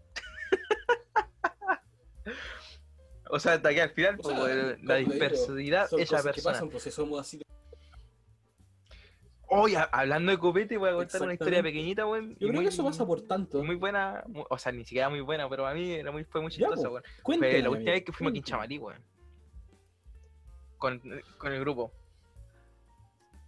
o 3.30 3.38
sea, 3.38 3.54
hasta 3.54 3.70
que 3.74 3.82
al 3.82 3.90
final, 3.90 4.14
O 4.18 4.22
pues, 4.22 4.36
sea, 4.36 4.76
como 4.76 4.88
la 4.88 4.94
dispersidad 4.96 5.88
son 5.88 5.98
de 5.98 6.02
esa 6.04 6.16
cosas 6.16 6.26
que 6.26 6.32
persona. 6.34 6.52
pasan, 6.54 6.68
pues 6.70 6.82
si 6.82 6.90
somos 6.90 7.20
así. 7.20 7.40
Oye, 9.48 9.76
hablando 9.92 10.32
de 10.32 10.38
copete, 10.38 10.78
voy 10.78 10.88
a 10.88 10.94
contar 10.94 11.20
una 11.22 11.34
historia 11.34 11.62
pequeñita, 11.62 12.06
weón. 12.06 12.30
Yo 12.30 12.36
y 12.36 12.38
creo 12.38 12.52
muy- 12.54 12.64
que 12.64 12.70
eso 12.70 12.84
pasa 12.84 13.04
por 13.04 13.20
tanto. 13.20 13.62
Muy 13.62 13.76
buena, 13.76 14.24
o 14.48 14.56
sea, 14.56 14.72
ni 14.72 14.82
siquiera 14.84 15.10
muy 15.10 15.20
buena, 15.20 15.46
pero 15.50 15.66
a 15.66 15.74
mí 15.74 15.92
era 15.92 16.10
muy, 16.10 16.24
fue 16.24 16.40
muy 16.40 16.50
chistosa, 16.50 16.84
po. 16.88 16.94
weón. 16.94 17.04
Cuéntame, 17.22 17.52
Fue 17.52 17.62
la 17.62 17.70
última 17.70 17.92
vez 17.92 18.04
que 18.04 18.12
fuimos 18.12 18.30
a 18.30 18.32
cuéntame. 18.32 18.44
Quinchamarí, 18.44 18.78
weón. 18.78 19.11
Con, 20.82 21.00
con 21.38 21.52
el 21.52 21.60
grupo. 21.60 21.92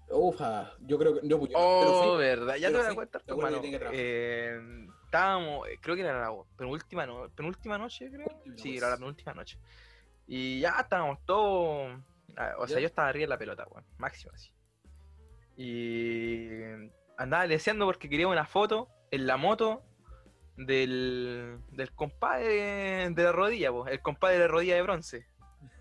Ufa, 0.09 0.71
yo 0.83 0.97
creo 0.99 1.21
que. 1.21 1.27
No, 1.27 1.39
pues 1.41 1.51
yo- 1.51 1.59
Oh, 1.59 2.17
pero 2.17 2.17
verdad, 2.17 2.55
ya 2.57 2.69
te 2.71 2.77
voy 2.79 2.87
a 2.87 2.95
contar, 2.95 3.23
hermano. 3.27 3.61
Eh, 3.93 4.87
estábamos, 5.07 5.67
eh, 5.69 5.79
creo 5.81 5.97
que 5.97 6.03
era 6.03 6.21
la 6.21 6.33
penúltima, 6.57 7.05
no, 7.07 7.29
penúltima 7.31 7.77
noche, 7.77 8.09
creo. 8.11 8.27
Penúltima, 8.29 8.57
Sí, 8.57 8.69
pues. 8.71 8.79
era 8.83 8.91
la 8.91 8.97
penúltima 8.99 9.35
noche. 9.35 9.59
Y 10.29 10.61
ya 10.61 10.77
estábamos 10.79 11.19
todos. 11.27 11.99
ah, 12.37 12.55
O 12.59 12.69
sea, 12.69 12.77
Ya. 12.77 12.83
yo 12.83 12.87
estaba 12.87 13.09
arriba 13.09 13.25
de 13.25 13.29
la 13.31 13.39
pelota, 13.39 13.67
weón. 13.69 13.85
Máximo 13.99 14.33
así. 14.33 14.53
Y 15.57 16.61
andaba 17.17 17.47
leseando 17.47 17.85
porque 17.87 18.09
quería 18.09 18.29
una 18.29 18.47
foto 18.47 18.89
en 19.11 19.27
la 19.27 19.37
moto 19.37 19.83
del, 20.57 21.59
del 21.73 21.93
compadre 21.93 23.11
de 23.11 23.23
la 23.25 23.33
rodilla, 23.33 23.71
po, 23.73 23.87
el 23.89 24.01
compadre 24.03 24.35
de 24.37 24.41
la 24.43 24.49
rodilla 24.49 24.75
de 24.77 24.83
bronce. 24.83 25.27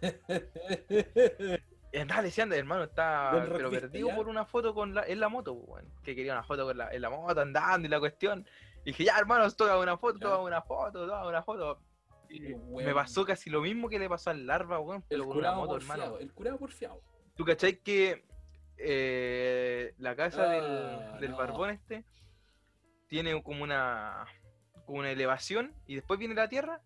Andaba 1.99 2.23
leseando, 2.23 2.55
hermano, 2.55 2.87
Buen 2.87 3.49
pero 3.51 3.69
perdido 3.69 4.07
¿ya? 4.07 4.15
por 4.15 4.27
una 4.27 4.45
foto 4.45 4.73
con 4.73 4.95
la, 4.95 5.03
en 5.05 5.19
la 5.19 5.29
moto, 5.29 5.53
po, 5.53 5.73
weón. 5.73 5.85
Que 6.03 6.15
quería 6.15 6.33
una 6.33 6.43
foto 6.43 6.65
con 6.65 6.75
la, 6.77 6.91
en 6.91 7.01
la 7.01 7.09
moto 7.11 7.39
andando 7.39 7.87
y 7.87 7.89
la 7.91 7.99
cuestión. 7.99 8.47
Y 8.83 8.89
dije, 8.91 9.03
ya 9.05 9.17
hermano, 9.19 9.49
toma 9.51 9.77
una 9.77 9.95
foto, 9.97 10.17
toma 10.19 10.39
una 10.39 10.61
foto, 10.63 11.05
toma 11.07 11.27
una 11.27 11.43
foto. 11.43 11.79
Y 12.29 12.39
me 12.55 12.93
pasó 12.95 13.23
casi 13.25 13.51
lo 13.51 13.61
mismo 13.61 13.89
que 13.89 13.99
le 13.99 14.09
pasó 14.09 14.31
al 14.31 14.47
larva, 14.47 14.79
weón, 14.79 15.03
El 15.03 15.19
pero 15.19 15.27
con 15.27 15.37
una 15.37 15.51
moto, 15.51 15.73
porfiado, 15.73 16.01
hermano. 16.03 16.19
el 16.19 16.33
curado 16.33 16.57
porfiado. 16.57 17.01
¿Tú 17.35 17.45
cachai 17.45 17.77
que 17.77 18.25
eh, 18.77 19.93
la 19.99 20.15
casa 20.15 20.43
Ah, 20.49 20.53
del, 21.11 21.19
del 21.21 21.31
no. 21.31 21.37
barbón 21.37 21.69
este 21.69 22.03
tiene 23.07 23.41
como 23.43 23.63
una, 23.63 24.25
como 24.87 24.99
una 24.99 25.11
elevación 25.11 25.75
y 25.85 25.93
después 25.95 26.17
viene 26.19 26.33
la 26.33 26.49
tierra? 26.49 26.81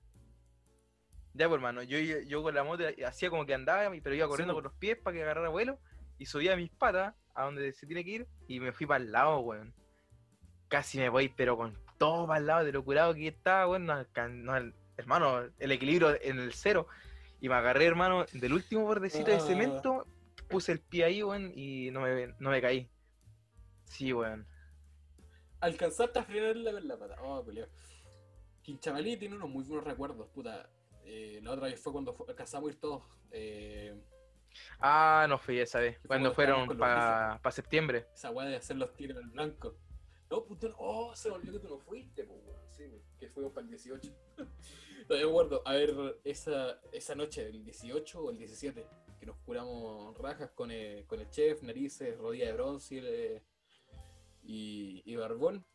Ya, 1.37 1.47
pues 1.47 1.57
hermano, 1.57 1.83
yo, 1.83 1.99
yo 1.99 2.41
con 2.41 2.55
la 2.55 2.63
moto 2.63 2.83
hacía 3.05 3.29
como 3.29 3.45
que 3.45 3.53
andaba, 3.53 3.91
pero 4.01 4.15
iba 4.15 4.27
corriendo 4.27 4.53
pues. 4.55 4.63
con 4.63 4.71
los 4.71 4.79
pies 4.79 4.97
para 4.97 5.15
que 5.15 5.23
agarrara 5.23 5.49
vuelo 5.49 5.79
y 6.17 6.25
subía 6.25 6.55
mis 6.55 6.71
patas 6.71 7.13
a 7.35 7.43
donde 7.43 7.73
se 7.73 7.85
tiene 7.85 8.03
que 8.03 8.09
ir 8.09 8.27
y 8.47 8.59
me 8.59 8.71
fui 8.71 8.87
para 8.87 9.03
el 9.03 9.11
lado, 9.11 9.39
weón. 9.41 9.71
Casi 10.67 10.97
me 10.97 11.09
voy, 11.09 11.29
pero 11.29 11.55
con 11.55 11.77
todo 11.99 12.25
para 12.25 12.39
el 12.39 12.47
lado 12.47 12.65
de 12.65 12.71
lo 12.71 12.83
curado 12.83 13.13
que 13.13 13.27
estaba, 13.27 13.67
weón. 13.67 13.85
no 13.85 14.73
hermano, 14.97 15.47
el 15.59 15.71
equilibrio 15.71 16.19
en 16.21 16.39
el 16.39 16.53
cero. 16.53 16.87
Y 17.39 17.49
me 17.49 17.55
agarré, 17.55 17.85
hermano, 17.85 18.25
del 18.33 18.53
último 18.53 18.81
bordecito 18.81 19.29
de 19.29 19.37
Ah. 19.37 19.39
cemento, 19.41 20.07
puse 20.49 20.71
el 20.71 20.79
pie 20.79 21.03
ahí, 21.03 21.21
weón, 21.21 21.51
y 21.53 21.91
no 21.91 22.01
me, 22.01 22.33
no 22.39 22.49
me 22.49 22.59
caí. 22.61 22.89
Sí, 23.85 24.11
weón. 24.11 24.47
Alcanzaste 25.59 26.17
a 26.17 26.23
frenarla 26.23 26.71
con 26.71 26.87
la 26.87 26.97
pata. 26.97 27.15
Oh, 27.21 27.43
culeo. 27.43 27.67
Quinchamalí 28.63 29.17
tiene 29.17 29.35
unos 29.35 29.49
muy 29.49 29.63
buenos 29.63 29.85
recuerdos, 29.85 30.27
puta. 30.29 30.67
Eh, 31.09 31.39
la 31.41 31.51
otra 31.51 31.67
vez 31.67 31.79
fue 31.79 31.93
cuando 31.93 32.13
fu- 32.13 32.25
alcanzamos 32.27 32.67
a 32.69 32.73
ir 32.73 32.79
todos. 32.79 33.03
Eh, 33.31 33.95
Ah, 34.79 35.25
no 35.29 35.37
fui 35.37 35.59
esa 35.59 35.79
vez. 35.79 35.97
fue 35.99 36.07
Cuando 36.07 36.33
fueron 36.33 36.67
para 36.77 37.39
septiembre. 37.51 38.07
esa 38.13 38.31
weá 38.31 38.47
de 38.47 38.55
hacer 38.57 38.75
los 38.75 38.93
tiros 38.95 39.17
en 39.21 39.31
blanco. 39.31 39.77
No, 40.29 40.43
puto, 40.43 40.67
no. 40.67 40.75
oh, 40.79 41.15
se 41.15 41.29
me 41.29 41.35
olvidó 41.35 41.53
que 41.53 41.59
tú 41.59 41.69
no 41.69 41.79
fuiste, 41.79 42.23
pues. 42.25 42.39
Sí, 42.71 43.01
que 43.17 43.29
fuimos 43.29 43.53
para 43.53 43.65
el 43.65 43.69
18. 43.71 44.11
Todavía 45.07 45.25
me 45.27 45.31
acuerdo, 45.31 45.61
a 45.65 45.73
ver, 45.73 46.19
esa, 46.25 46.81
esa 46.91 47.15
noche, 47.15 47.47
el 47.47 47.63
18 47.63 48.19
o 48.21 48.29
el 48.31 48.37
17, 48.37 48.85
que 49.19 49.25
nos 49.25 49.37
curamos 49.37 50.17
rajas 50.17 50.51
con, 50.51 50.69
eh, 50.71 51.05
con 51.07 51.19
el 51.21 51.29
chef, 51.29 51.61
narices, 51.63 52.17
rodilla 52.17 52.47
de 52.47 52.53
bronce 52.53 52.95
y, 52.95 52.99
eh, 53.05 53.43
y, 54.43 55.01
y 55.05 55.15
barbón. 55.15 55.65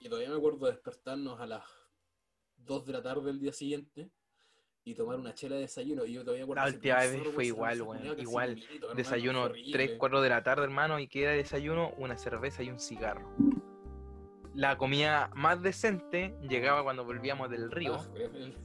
Y 0.00 0.08
todavía 0.08 0.30
me 0.30 0.36
acuerdo 0.36 0.66
de 0.66 0.72
despertarnos 0.72 1.38
a 1.40 1.46
las 1.46 1.64
2 2.56 2.86
de 2.86 2.92
la 2.92 3.02
tarde 3.02 3.24
del 3.26 3.40
día 3.40 3.52
siguiente 3.52 4.10
y 4.84 4.94
tomar 4.94 5.18
una 5.18 5.32
chela 5.34 5.54
de 5.56 5.62
desayuno. 5.62 6.04
Y 6.04 6.12
yo 6.14 6.24
todavía 6.24 6.46
La 6.54 6.66
última 6.66 6.96
vez 6.96 7.22
fue 7.34 7.46
igual, 7.46 7.82
weón, 7.82 8.18
igual. 8.18 8.58
hermano, 8.74 8.94
Desayuno 8.94 9.42
horrible. 9.44 9.72
3, 9.72 9.90
4 9.98 10.20
de 10.20 10.28
la 10.28 10.42
tarde, 10.42 10.64
hermano, 10.64 10.98
y 10.98 11.06
queda 11.06 11.30
desayuno 11.30 11.92
una 11.98 12.16
cerveza 12.18 12.62
y 12.62 12.70
un 12.70 12.80
cigarro. 12.80 13.28
La 14.54 14.76
comida 14.76 15.30
más 15.34 15.62
decente 15.62 16.34
llegaba 16.42 16.82
cuando 16.82 17.04
volvíamos 17.04 17.48
del 17.50 17.70
río, 17.70 17.94
Ah, 17.94 18.06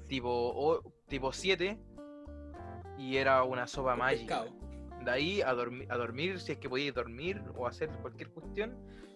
tipo, 0.07 0.29
o- 0.29 0.81
tipo 1.07 1.31
7, 1.31 1.79
y 2.97 3.17
era 3.17 3.43
una 3.43 3.67
sopa 3.67 3.95
mágica. 3.95 4.45
De 5.05 5.11
ahí 5.11 5.41
a, 5.41 5.53
dormi- 5.53 5.85
a 5.89 5.95
dormir, 5.95 6.39
si 6.39 6.51
es 6.53 6.57
que 6.57 6.67
podíais 6.67 6.93
dormir 6.93 7.41
o 7.55 7.67
hacer 7.67 7.89
cualquier 8.01 8.29
cuestión, 8.31 8.75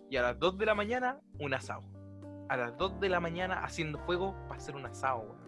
y 0.09 0.15
a 0.17 0.21
las 0.21 0.39
2 0.39 0.57
de 0.57 0.65
la 0.67 0.75
mañana, 0.75 1.19
un 1.39 1.53
asado. 1.53 1.83
A 2.47 2.55
las 2.55 2.77
2 2.77 2.99
de 3.01 3.09
la 3.09 3.19
mañana 3.19 3.63
haciendo 3.65 3.97
fuego 3.99 4.33
para 4.47 4.55
hacer 4.61 4.75
un 4.75 4.85
asado, 4.85 5.21
weón. 5.21 5.40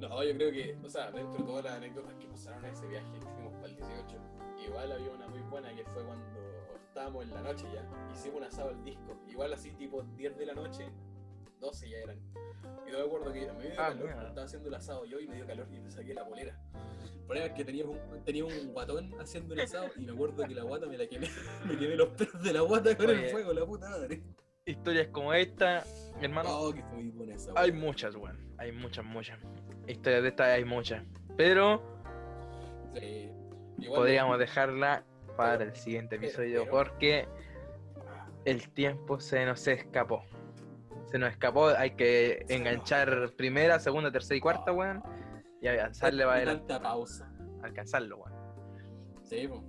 No, 0.00 0.22
yo 0.24 0.34
creo 0.34 0.50
que, 0.50 0.76
o 0.84 0.88
sea, 0.88 1.10
dentro 1.12 1.38
de 1.38 1.44
todas 1.44 1.64
las 1.64 1.74
anécdotas 1.74 2.14
que 2.14 2.26
pasaron 2.26 2.64
en 2.64 2.72
ese 2.72 2.86
viaje 2.88 3.06
que 3.20 3.26
fuimos 3.26 3.52
para 3.54 3.68
el 3.68 3.76
18, 3.76 4.16
igual 4.66 4.92
había 4.92 5.10
una 5.10 5.28
muy 5.28 5.40
buena 5.42 5.74
que 5.74 5.84
fue 5.84 6.04
cuando 6.04 6.26
estábamos 6.88 7.24
en 7.24 7.30
la 7.34 7.40
noche 7.42 7.66
ya, 7.72 7.88
hicimos 8.12 8.38
un 8.38 8.44
asado 8.44 8.70
al 8.70 8.84
disco, 8.84 9.16
igual 9.28 9.52
así 9.52 9.70
tipo 9.72 10.02
10 10.02 10.36
de 10.36 10.46
la 10.46 10.54
noche, 10.54 10.90
12 11.60 11.88
ya 11.88 11.98
eran. 11.98 12.18
Y 12.86 12.90
yo 12.90 12.98
me 12.98 13.04
acuerdo 13.04 13.32
que 13.32 13.52
me 13.52 13.62
dio 13.62 13.72
Ah, 13.74 13.88
calor, 13.88 14.08
mira. 14.10 14.28
estaba 14.28 14.44
haciendo 14.46 14.68
el 14.68 14.74
asado 14.74 15.04
yo 15.04 15.20
y 15.20 15.28
me 15.28 15.36
dio 15.36 15.46
calor 15.46 15.68
y 15.72 15.80
me 15.80 15.90
saqué 15.90 16.14
la 16.14 16.26
polera. 16.26 16.60
Ahí 17.30 17.54
que 17.54 17.64
tenía 17.64 17.86
un, 17.86 17.98
tenía 18.24 18.44
un 18.44 18.72
guatón 18.72 19.14
haciendo 19.20 19.54
el 19.54 19.60
asado 19.60 19.86
y 19.96 20.04
me 20.04 20.12
acuerdo 20.12 20.44
que 20.46 20.54
la 20.54 20.64
guata 20.64 20.86
me 20.86 20.98
la 20.98 21.06
quemé. 21.06 21.28
Me 21.64 21.78
quemé 21.78 21.96
los 21.96 22.08
pelos 22.10 22.42
de 22.42 22.52
la 22.52 22.60
guata 22.60 22.94
con 22.96 23.06
Oye. 23.06 23.24
el 23.26 23.30
fuego, 23.30 23.52
la 23.54 23.64
puta 23.64 23.88
madre. 23.88 24.22
Historias 24.66 25.08
como 25.08 25.34
esta, 25.34 25.82
hermano, 26.20 26.48
Oh, 26.50 26.72
que 26.72 26.82
fue 26.84 26.98
muy 26.98 27.10
buena 27.10 27.34
esa 27.34 27.52
hay 27.56 27.72
muchas, 27.72 28.14
weón. 28.14 28.38
Hay 28.58 28.70
muchas, 28.70 29.04
muchas. 29.04 29.36
Historias 29.88 30.22
de 30.22 30.28
estas 30.28 30.46
hay 30.48 30.64
muchas. 30.64 31.02
Pero 31.36 31.82
Sí. 32.94 33.28
Igual- 33.78 34.00
podríamos 34.00 34.38
dejarla 34.38 35.04
para 35.36 35.58
pero- 35.58 35.70
el 35.70 35.76
siguiente 35.76 36.14
episodio 36.16 36.60
pero- 36.60 36.70
porque 36.70 37.26
el 38.44 38.68
tiempo 38.70 39.18
se 39.18 39.44
nos 39.46 39.66
escapó. 39.66 40.22
Se 41.10 41.18
nos 41.18 41.30
escapó, 41.32 41.66
hay 41.70 41.96
que 41.96 42.44
Se 42.46 42.52
nos 42.54 42.60
enganchar 42.60 43.32
primera, 43.36 43.80
segunda, 43.80 44.12
tercera 44.12 44.36
y 44.36 44.40
cuarta, 44.40 44.70
weón. 44.72 45.02
Y 45.60 45.66
para 45.66 46.34
Hay 46.34 46.42
adelante. 46.42 46.66
tanta 46.68 46.82
pausa. 46.88 47.28
Alcanzarlo, 47.64 48.18
weón. 48.18 48.32
Sí, 49.24 49.48
po. 49.48 49.64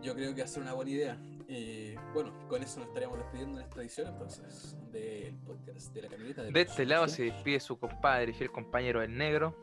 Yo 0.00 0.14
creo 0.14 0.34
que 0.34 0.40
va 0.40 0.44
a 0.44 0.48
ser 0.48 0.62
una 0.62 0.72
buena 0.72 0.90
idea. 0.90 1.18
Y 1.48 1.94
bueno, 2.12 2.32
con 2.48 2.62
eso 2.62 2.80
nos 2.80 2.88
estaríamos 2.88 3.18
despidiendo 3.18 3.60
en 3.60 3.64
esta 3.66 3.80
edición 3.80 4.08
entonces 4.08 4.76
del 4.90 5.36
podcast 5.38 5.94
de 5.94 6.02
la 6.02 6.08
camioneta. 6.08 6.42
De, 6.42 6.50
de 6.50 6.60
este 6.60 6.86
lado 6.86 7.06
se 7.06 7.24
despide 7.24 7.60
su 7.60 7.78
compadre, 7.78 8.32
fiel 8.32 8.50
compañero 8.50 9.00
del 9.00 9.16
negro. 9.16 9.56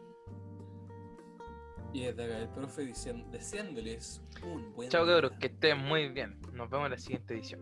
Y 1.94 2.06
desde 2.06 2.24
acá 2.24 2.38
el 2.40 2.50
profe 2.50 2.84
diciendo, 2.84 3.28
deseándoles 3.32 4.22
un 4.44 4.74
buen 4.74 4.90
Chao 4.90 5.06
cabros, 5.06 5.34
que 5.40 5.48
estén 5.48 5.78
muy 5.78 6.10
bien. 6.10 6.40
Nos 6.54 6.70
vemos 6.70 6.86
en 6.86 6.92
la 6.92 6.98
siguiente 6.98 7.36
edición. 7.36 7.62